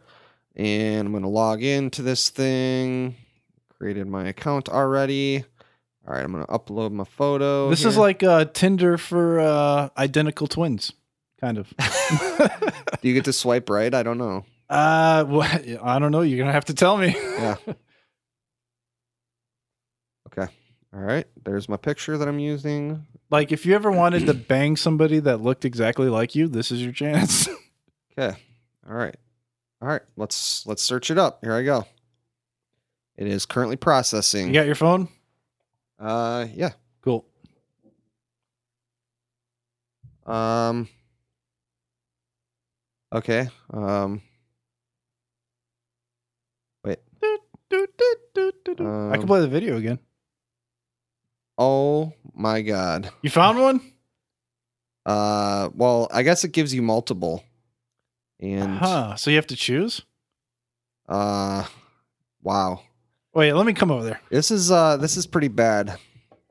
[0.55, 3.15] and I'm gonna log into this thing.
[3.77, 5.43] Created my account already.
[6.07, 6.23] All right.
[6.23, 7.69] I'm gonna upload my photo.
[7.69, 10.93] This is like uh, Tinder for uh, identical twins,
[11.41, 11.73] kind of.
[13.01, 13.93] Do you get to swipe right?
[13.93, 14.45] I don't know.
[14.69, 15.41] uh, well,
[15.83, 16.21] I don't know.
[16.21, 17.15] You're gonna have to tell me.
[17.17, 17.55] Yeah.
[20.39, 20.51] Okay.
[20.93, 21.25] All right.
[21.45, 23.05] There's my picture that I'm using.
[23.31, 26.83] like, if you ever wanted to bang somebody that looked exactly like you, this is
[26.83, 27.47] your chance.
[28.19, 28.35] Okay.
[28.89, 29.15] All right.
[29.79, 30.01] All right.
[30.15, 31.39] Let's let's search it up.
[31.43, 31.85] Here I go.
[33.15, 34.47] It is currently processing.
[34.47, 35.07] you got your phone?
[35.99, 36.71] Uh yeah.
[37.01, 37.25] Cool.
[40.25, 40.87] Um
[43.13, 43.49] Okay.
[43.71, 44.21] Um
[46.83, 46.99] Wait.
[48.79, 49.99] I can play the video again.
[51.57, 53.09] Oh my god.
[53.21, 53.81] You found one?
[55.05, 57.43] Uh well, I guess it gives you multiple.
[58.39, 59.15] And Huh.
[59.15, 60.01] So you have to choose?
[61.09, 61.65] uh
[62.43, 62.81] wow.
[63.37, 64.19] Wait, let me come over there.
[64.31, 65.99] This is uh this is pretty bad.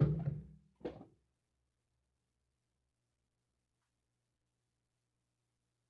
[0.00, 0.92] It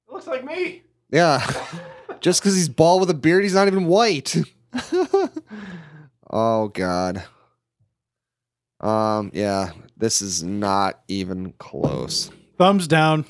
[0.08, 0.84] looks like me.
[1.10, 1.46] Yeah.
[2.22, 4.36] Just because he's bald with a beard, he's not even white.
[6.30, 7.24] oh god.
[8.80, 12.30] Um, yeah, this is not even close.
[12.56, 13.26] Thumbs down.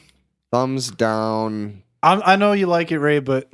[0.53, 1.83] Thumbs down.
[2.01, 3.51] I, I know you like it, Ray, but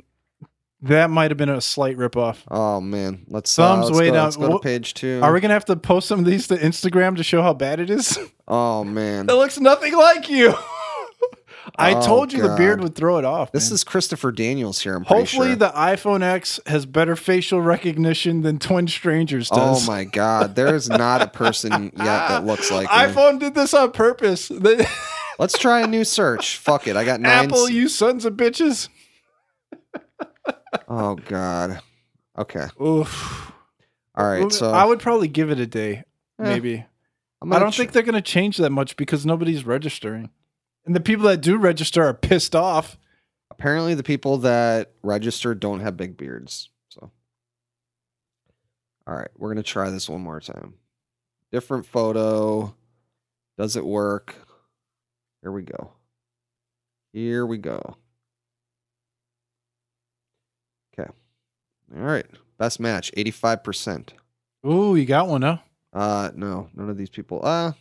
[0.83, 2.37] that might have been a slight ripoff.
[2.49, 3.25] Oh man.
[3.27, 4.23] Let's Thumbs uh, let's way go, down.
[4.25, 5.19] Let's go to page two.
[5.23, 7.79] Are we gonna have to post some of these to Instagram to show how bad
[7.79, 8.17] it is?
[8.45, 9.29] Oh man.
[9.29, 10.53] it looks nothing like you.
[11.77, 13.53] I Oh, told you the beard would throw it off.
[13.53, 13.75] This man.
[13.75, 15.55] is Christopher Daniels here, I'm hopefully sure.
[15.55, 19.87] the iPhone X has better facial recognition than Twin Strangers does.
[19.87, 20.55] Oh my god.
[20.55, 22.95] There is not a person yet that looks like me.
[23.13, 24.51] iPhone did this on purpose.
[25.39, 26.57] Let's try a new search.
[26.57, 26.97] Fuck it.
[26.97, 27.45] I got nine.
[27.45, 28.89] Apple, you sons of bitches.
[30.87, 31.81] Oh god.
[32.37, 32.65] Okay.
[32.81, 33.51] Oof.
[34.15, 34.51] All right.
[34.51, 35.97] So I would probably give it a day,
[36.39, 36.85] Eh, maybe.
[37.41, 40.29] I don't think they're going to change that much because nobody's registering.
[40.85, 42.97] And the people that do register are pissed off.
[43.51, 46.69] apparently the people that register don't have big beards.
[46.89, 47.11] So,
[49.07, 50.73] all right, we're gonna try this one more time.
[51.51, 52.75] Different photo.
[53.57, 54.35] Does it work?
[55.41, 55.91] Here we go.
[57.13, 57.95] Here we go.
[60.99, 61.09] Okay.
[61.95, 62.25] All right.
[62.57, 64.09] Best match, 85%.
[64.65, 65.57] Ooh, you got one, huh?
[65.91, 67.41] Uh no, none of these people.
[67.43, 67.73] Uh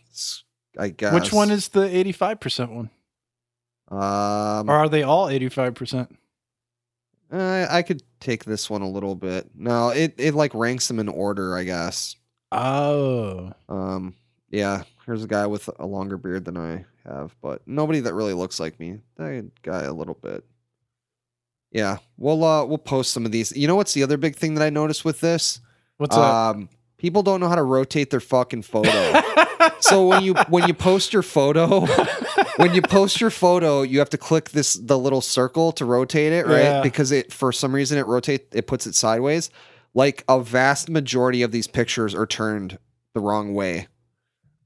[0.78, 1.12] I guess.
[1.14, 2.90] Which one is the 85% one?
[3.88, 6.08] um Or are they all 85%?
[7.30, 9.50] Uh, I could take this one a little bit.
[9.54, 12.16] No, it it like ranks them in order, I guess.
[12.50, 13.52] Oh.
[13.70, 14.14] Um,
[14.50, 14.82] yeah.
[15.06, 18.60] Here's a guy with a longer beard than I have, but nobody that really looks
[18.60, 19.00] like me.
[19.16, 20.44] That guy a little bit.
[21.72, 23.56] Yeah, we'll uh we'll post some of these.
[23.56, 25.60] You know what's the other big thing that I noticed with this?
[25.96, 26.56] What's up?
[26.56, 26.68] Um,
[26.98, 29.20] people don't know how to rotate their fucking photo.
[29.80, 31.86] so when you when you post your photo,
[32.56, 36.32] when you post your photo, you have to click this the little circle to rotate
[36.32, 36.62] it, right?
[36.62, 36.82] Yeah.
[36.82, 39.50] Because it for some reason it rotate it puts it sideways.
[39.94, 42.78] Like a vast majority of these pictures are turned
[43.14, 43.88] the wrong way.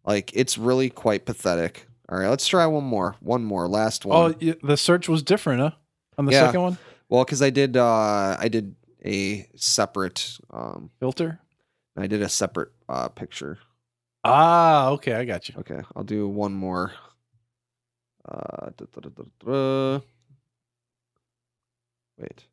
[0.05, 1.87] Like it's really quite pathetic.
[2.09, 3.16] All right, let's try one more.
[3.20, 4.37] One more, last oh, one.
[4.41, 5.70] y- the search was different, huh?
[6.19, 6.47] On the Yeah.
[6.47, 6.78] second one?
[7.09, 8.74] Well, because I did uh I did
[9.05, 11.41] a separate um Filter?
[11.97, 13.59] I did a separate uh picture.
[14.24, 15.55] Ah, okay, I got you.
[15.59, 16.93] Okay, I'll do one more.
[18.28, 20.01] Uh, da, da, da.
[22.19, 22.45] Wait.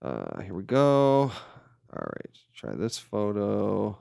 [0.00, 1.32] Uh, here we go.
[1.92, 3.98] All right, try this photo.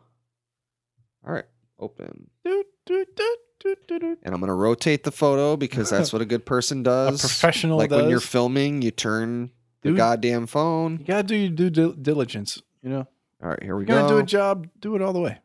[1.25, 1.45] All right,
[1.79, 2.29] open.
[2.45, 3.37] Do, do, do, do, do, do.
[3.65, 7.19] And I'm gonna rotate the photo because that's what a good person does.
[7.23, 9.97] A professional like when you're filming, you turn the Dude.
[9.97, 10.99] goddamn phone.
[10.99, 13.07] You gotta do your due dil- diligence, you know?
[13.41, 14.15] All right, here we You're gonna go.
[14.15, 15.39] do a job, do it all the way.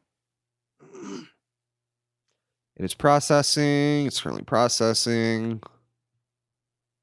[2.76, 4.06] It is processing.
[4.06, 5.62] It's currently processing.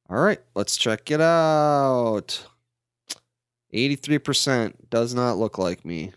[0.10, 2.46] All right, let's check it out.
[3.74, 6.12] 83% does not look like me.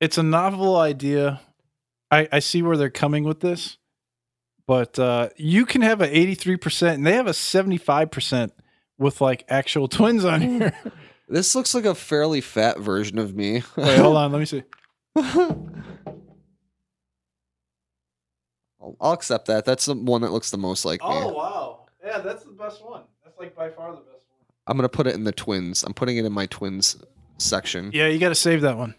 [0.00, 1.40] It's a novel idea.
[2.10, 3.76] I, I see where they're coming with this,
[4.66, 8.50] but uh, you can have an 83%, and they have a 75%
[8.98, 10.72] with like actual twins on here.
[11.28, 13.62] This looks like a fairly fat version of me.
[13.76, 14.32] Wait, hold on.
[14.32, 14.62] Let me see.
[15.16, 15.70] I'll,
[19.00, 19.64] I'll accept that.
[19.64, 21.06] That's the one that looks the most like me.
[21.08, 21.86] Oh, wow.
[22.04, 23.02] Yeah, that's the best one.
[23.24, 24.20] That's like by far the best one.
[24.66, 25.82] I'm gonna put it in the twins.
[25.82, 26.96] I'm putting it in my twins
[27.38, 27.90] section.
[27.94, 28.94] Yeah, you got to save that one.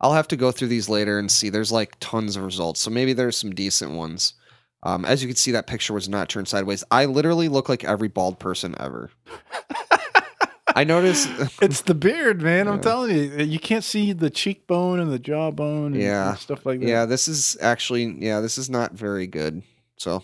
[0.00, 1.50] I'll have to go through these later and see.
[1.50, 4.34] There's like tons of results, so maybe there's some decent ones.
[4.82, 6.84] Um, as you can see, that picture was not turned sideways.
[6.90, 9.10] I literally look like every bald person ever.
[10.74, 11.28] I noticed.
[11.62, 12.68] It's the beard, man.
[12.68, 16.30] I'm telling you, you can't see the cheekbone and the jawbone, and, Yeah.
[16.30, 16.86] and stuff like that.
[16.86, 19.62] yeah, this is actually yeah, this is not very good.
[19.96, 20.22] So,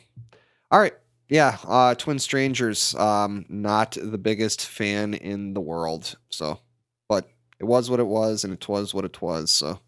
[0.71, 0.93] all right,
[1.29, 2.95] yeah, uh, Twin Strangers.
[2.95, 6.17] Um, not the biggest fan in the world.
[6.31, 6.61] So,
[7.09, 7.29] but
[7.59, 9.51] it was what it was, and it was what it was.
[9.51, 9.81] So.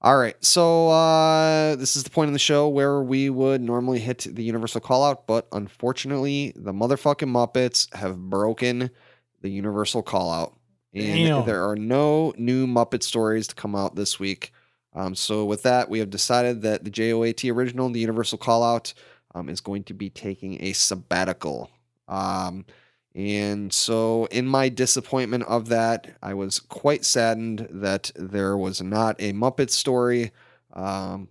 [0.00, 3.98] All right, so uh, this is the point in the show where we would normally
[3.98, 8.90] hit the universal call out, but unfortunately, the motherfucking Muppets have broken
[9.40, 10.54] the universal call out.
[10.94, 11.46] And Damn.
[11.46, 14.52] there are no new Muppet stories to come out this week.
[14.94, 18.94] Um, so, with that, we have decided that the JOAT original, the universal call out,
[19.34, 21.70] um, is going to be taking a sabbatical.
[22.06, 22.66] Um,
[23.14, 29.16] and so, in my disappointment of that, I was quite saddened that there was not
[29.20, 30.30] a Muppet story.
[30.72, 31.28] Um,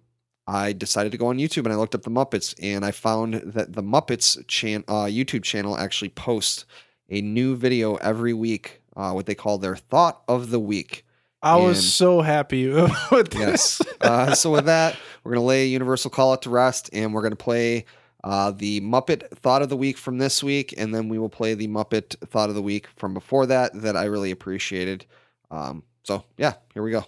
[0.47, 3.35] I decided to go on YouTube and I looked up the Muppets, and I found
[3.35, 6.65] that the Muppets chan- uh, YouTube channel actually posts
[7.09, 11.05] a new video every week, uh, what they call their Thought of the Week.
[11.43, 12.67] I was so happy
[13.11, 13.79] with this.
[13.79, 13.81] Yes.
[14.01, 17.35] uh, so with that, we're gonna lay Universal Call Out to rest, and we're gonna
[17.35, 17.85] play
[18.23, 21.53] uh, the Muppet Thought of the Week from this week, and then we will play
[21.53, 25.05] the Muppet Thought of the Week from before that that I really appreciated.
[25.51, 27.05] Um, so yeah, here we go.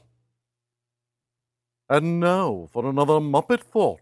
[1.89, 4.01] And now for another Muppet Thought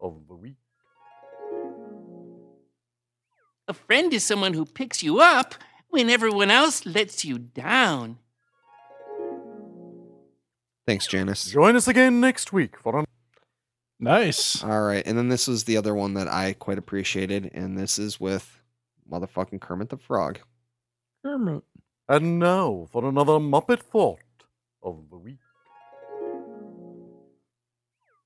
[0.00, 0.56] of the Week.
[3.68, 5.56] A friend is someone who picks you up
[5.88, 8.18] when everyone else lets you down.
[10.86, 11.46] Thanks, Janice.
[11.46, 13.05] Join us again next week for an-
[13.98, 14.62] Nice.
[14.62, 17.98] All right, and then this was the other one that I quite appreciated, and this
[17.98, 18.60] is with
[19.10, 20.38] motherfucking Kermit the Frog.
[21.24, 21.62] Kermit.
[22.08, 24.20] And now for another Muppet Thought
[24.82, 25.38] of the Week.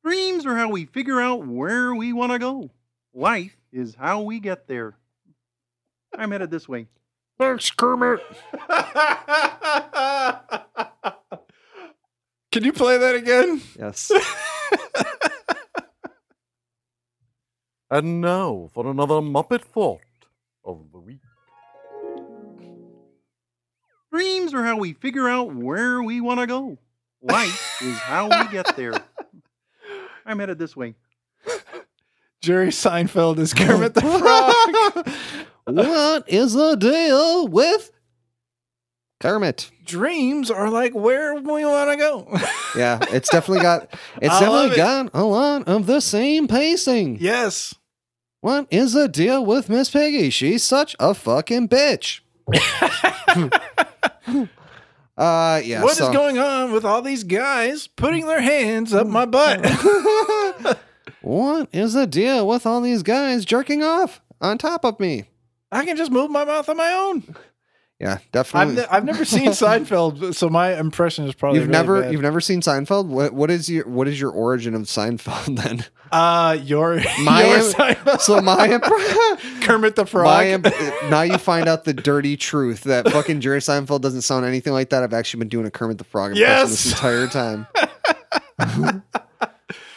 [0.05, 2.71] Dreams are how we figure out where we want to go.
[3.15, 4.97] Life is how we get there.
[6.17, 6.87] I'm headed this way.
[7.39, 8.21] Thanks, Kermit.
[12.53, 13.63] Can you play that again?
[13.79, 14.11] Yes.
[17.91, 20.01] And now for another Muppet Thought
[20.65, 21.19] of the Week.
[24.13, 26.79] Dreams are how we figure out where we want to go.
[27.23, 28.93] Life is how we get there.
[30.27, 30.95] I'm headed this way.
[32.41, 35.15] Jerry Seinfeld is Kermit the Frog.
[35.65, 37.91] what is the deal with
[39.21, 39.71] Kermit?
[39.85, 42.29] Dreams are like where we want to go.
[42.77, 43.93] Yeah, it's definitely got
[44.23, 44.77] it's I love definitely it.
[44.77, 47.19] got a lot of the same pacing.
[47.21, 47.75] yes.
[48.41, 50.31] What is the deal with Miss Piggy?
[50.31, 52.21] She's such a fucking bitch.
[55.17, 55.83] uh yeah.
[55.83, 59.61] What is so- going on with all these guys putting their hands up my butt?
[61.21, 65.25] what is the deal with all these guys jerking off on top of me?
[65.71, 67.37] I can just move my mouth on my own.
[68.01, 68.75] Yeah, I've, definitely.
[68.77, 72.13] ne- I've never seen Seinfeld, so my impression is probably you've really never bad.
[72.13, 73.07] you've never seen Seinfeld?
[73.09, 75.85] What what is your what is your origin of Seinfeld then?
[76.11, 78.21] uh your My your Seinfeld.
[78.21, 78.85] So my imp-
[79.65, 80.25] Kermit the Frog.
[80.25, 84.47] My imp- now you find out the dirty truth that fucking Jerry Seinfeld doesn't sound
[84.47, 85.03] anything like that.
[85.03, 87.67] I've actually been doing a Kermit the Frog impression this entire time.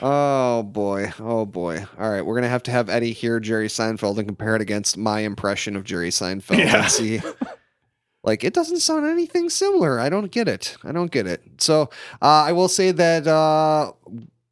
[0.01, 1.85] oh boy, oh boy.
[1.99, 4.97] All right, we're gonna have to have Eddie hear Jerry Seinfeld and compare it against
[4.97, 6.84] my impression of Jerry Seinfeld Yeah.
[6.84, 7.21] and see.
[8.23, 9.99] Like it doesn't sound anything similar.
[9.99, 10.77] I don't get it.
[10.83, 11.41] I don't get it.
[11.57, 11.89] So
[12.21, 13.91] uh, I will say that uh,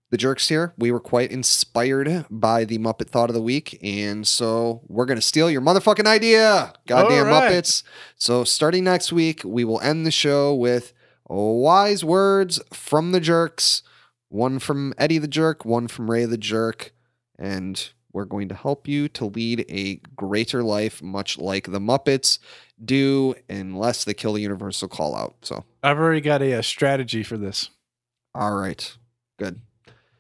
[0.10, 4.27] the jerks here, we were quite inspired by the Muppet Thought of the Week, and
[4.27, 7.49] so we're gonna steal your motherfucking idea, goddamn right.
[7.49, 7.84] Muppets.
[8.18, 10.91] So starting next week, we will end the show with
[11.30, 13.84] wise words from the jerks,
[14.27, 16.93] one from Eddie the Jerk, one from Ray the Jerk,
[17.39, 22.40] and we're going to help you to lead a greater life, much like the Muppets
[22.84, 25.36] do, unless they kill the universal call out.
[25.44, 27.70] So I've already got a, uh strategy for this.
[28.36, 28.96] All right.
[29.40, 29.60] Good.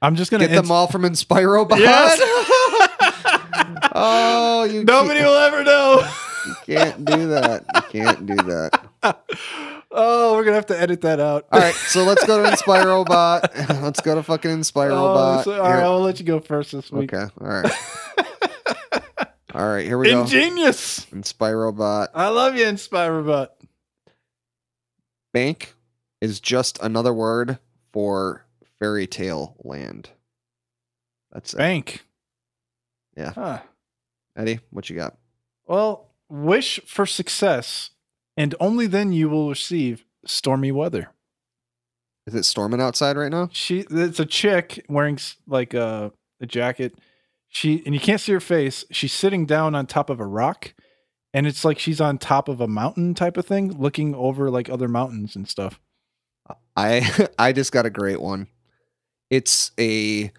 [0.01, 1.77] I'm just gonna Get them all from InspiroBot.
[1.79, 2.19] Yes.
[3.93, 6.07] oh, you Nobody will ever know.
[6.47, 7.65] you can't do that.
[7.75, 8.90] You can't do that.
[9.03, 11.47] Oh, we're gonna have to edit that out.
[11.51, 13.81] All right, so let's go to InspiroBot.
[13.81, 15.39] let's go to fucking InspiroBot.
[15.39, 17.13] Oh, so- all right, I'll let you go first this week.
[17.13, 17.29] Okay.
[17.41, 17.71] All right.
[19.53, 19.85] all right.
[19.85, 20.21] Here we go.
[20.21, 21.05] Ingenious.
[21.07, 22.07] InspiroBot.
[22.13, 23.49] I love you, InspiroBot.
[25.33, 25.75] Bank
[26.21, 27.57] is just another word
[27.91, 28.45] for
[28.79, 30.09] fairy tale land.
[31.31, 31.57] That's it.
[31.57, 32.05] Bank.
[33.17, 33.31] Yeah.
[33.33, 33.59] Huh.
[34.37, 35.17] Eddie, what you got?
[35.65, 37.89] Well, wish for success,
[38.41, 41.11] and only then you will receive stormy weather.
[42.25, 43.49] Is it storming outside right now?
[43.51, 46.95] She, it's a chick wearing like a, a jacket.
[47.49, 48.83] She and you can't see her face.
[48.89, 50.73] She's sitting down on top of a rock,
[51.35, 54.71] and it's like she's on top of a mountain type of thing, looking over like
[54.71, 55.79] other mountains and stuff.
[56.75, 58.47] I I just got a great one.
[59.29, 60.31] It's a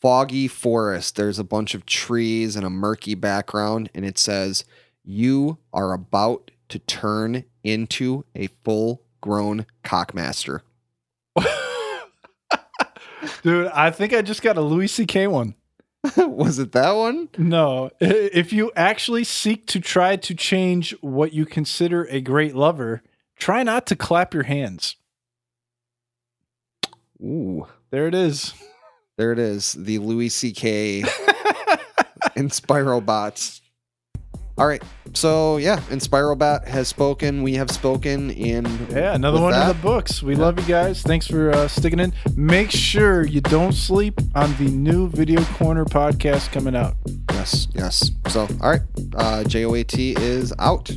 [0.00, 1.16] foggy forest.
[1.16, 4.64] There's a bunch of trees and a murky background, and it says,
[5.02, 10.60] "You are about to turn into a full-grown cockmaster."
[13.42, 15.26] Dude, I think I just got a Louis C.K.
[15.26, 15.54] one.
[16.16, 17.28] Was it that one?
[17.36, 23.02] No, if you actually seek to try to change what you consider a great lover,
[23.38, 24.96] try not to clap your hands.
[27.20, 28.54] Ooh, There it is.
[29.16, 29.72] there it is.
[29.72, 31.02] The Louis C.K.
[32.36, 33.60] Inspirobots.
[34.58, 34.82] All right.
[35.14, 37.42] So yeah, Inspirobot has spoken.
[37.42, 38.30] We have spoken.
[38.32, 40.22] And Yeah, another one that- in the books.
[40.22, 41.02] We love you guys.
[41.02, 42.12] Thanks for uh, sticking in.
[42.36, 46.96] Make sure you don't sleep on the new Video Corner podcast coming out.
[47.32, 48.10] Yes, yes.
[48.28, 48.82] So all right,
[49.16, 50.90] uh, JOAT is out.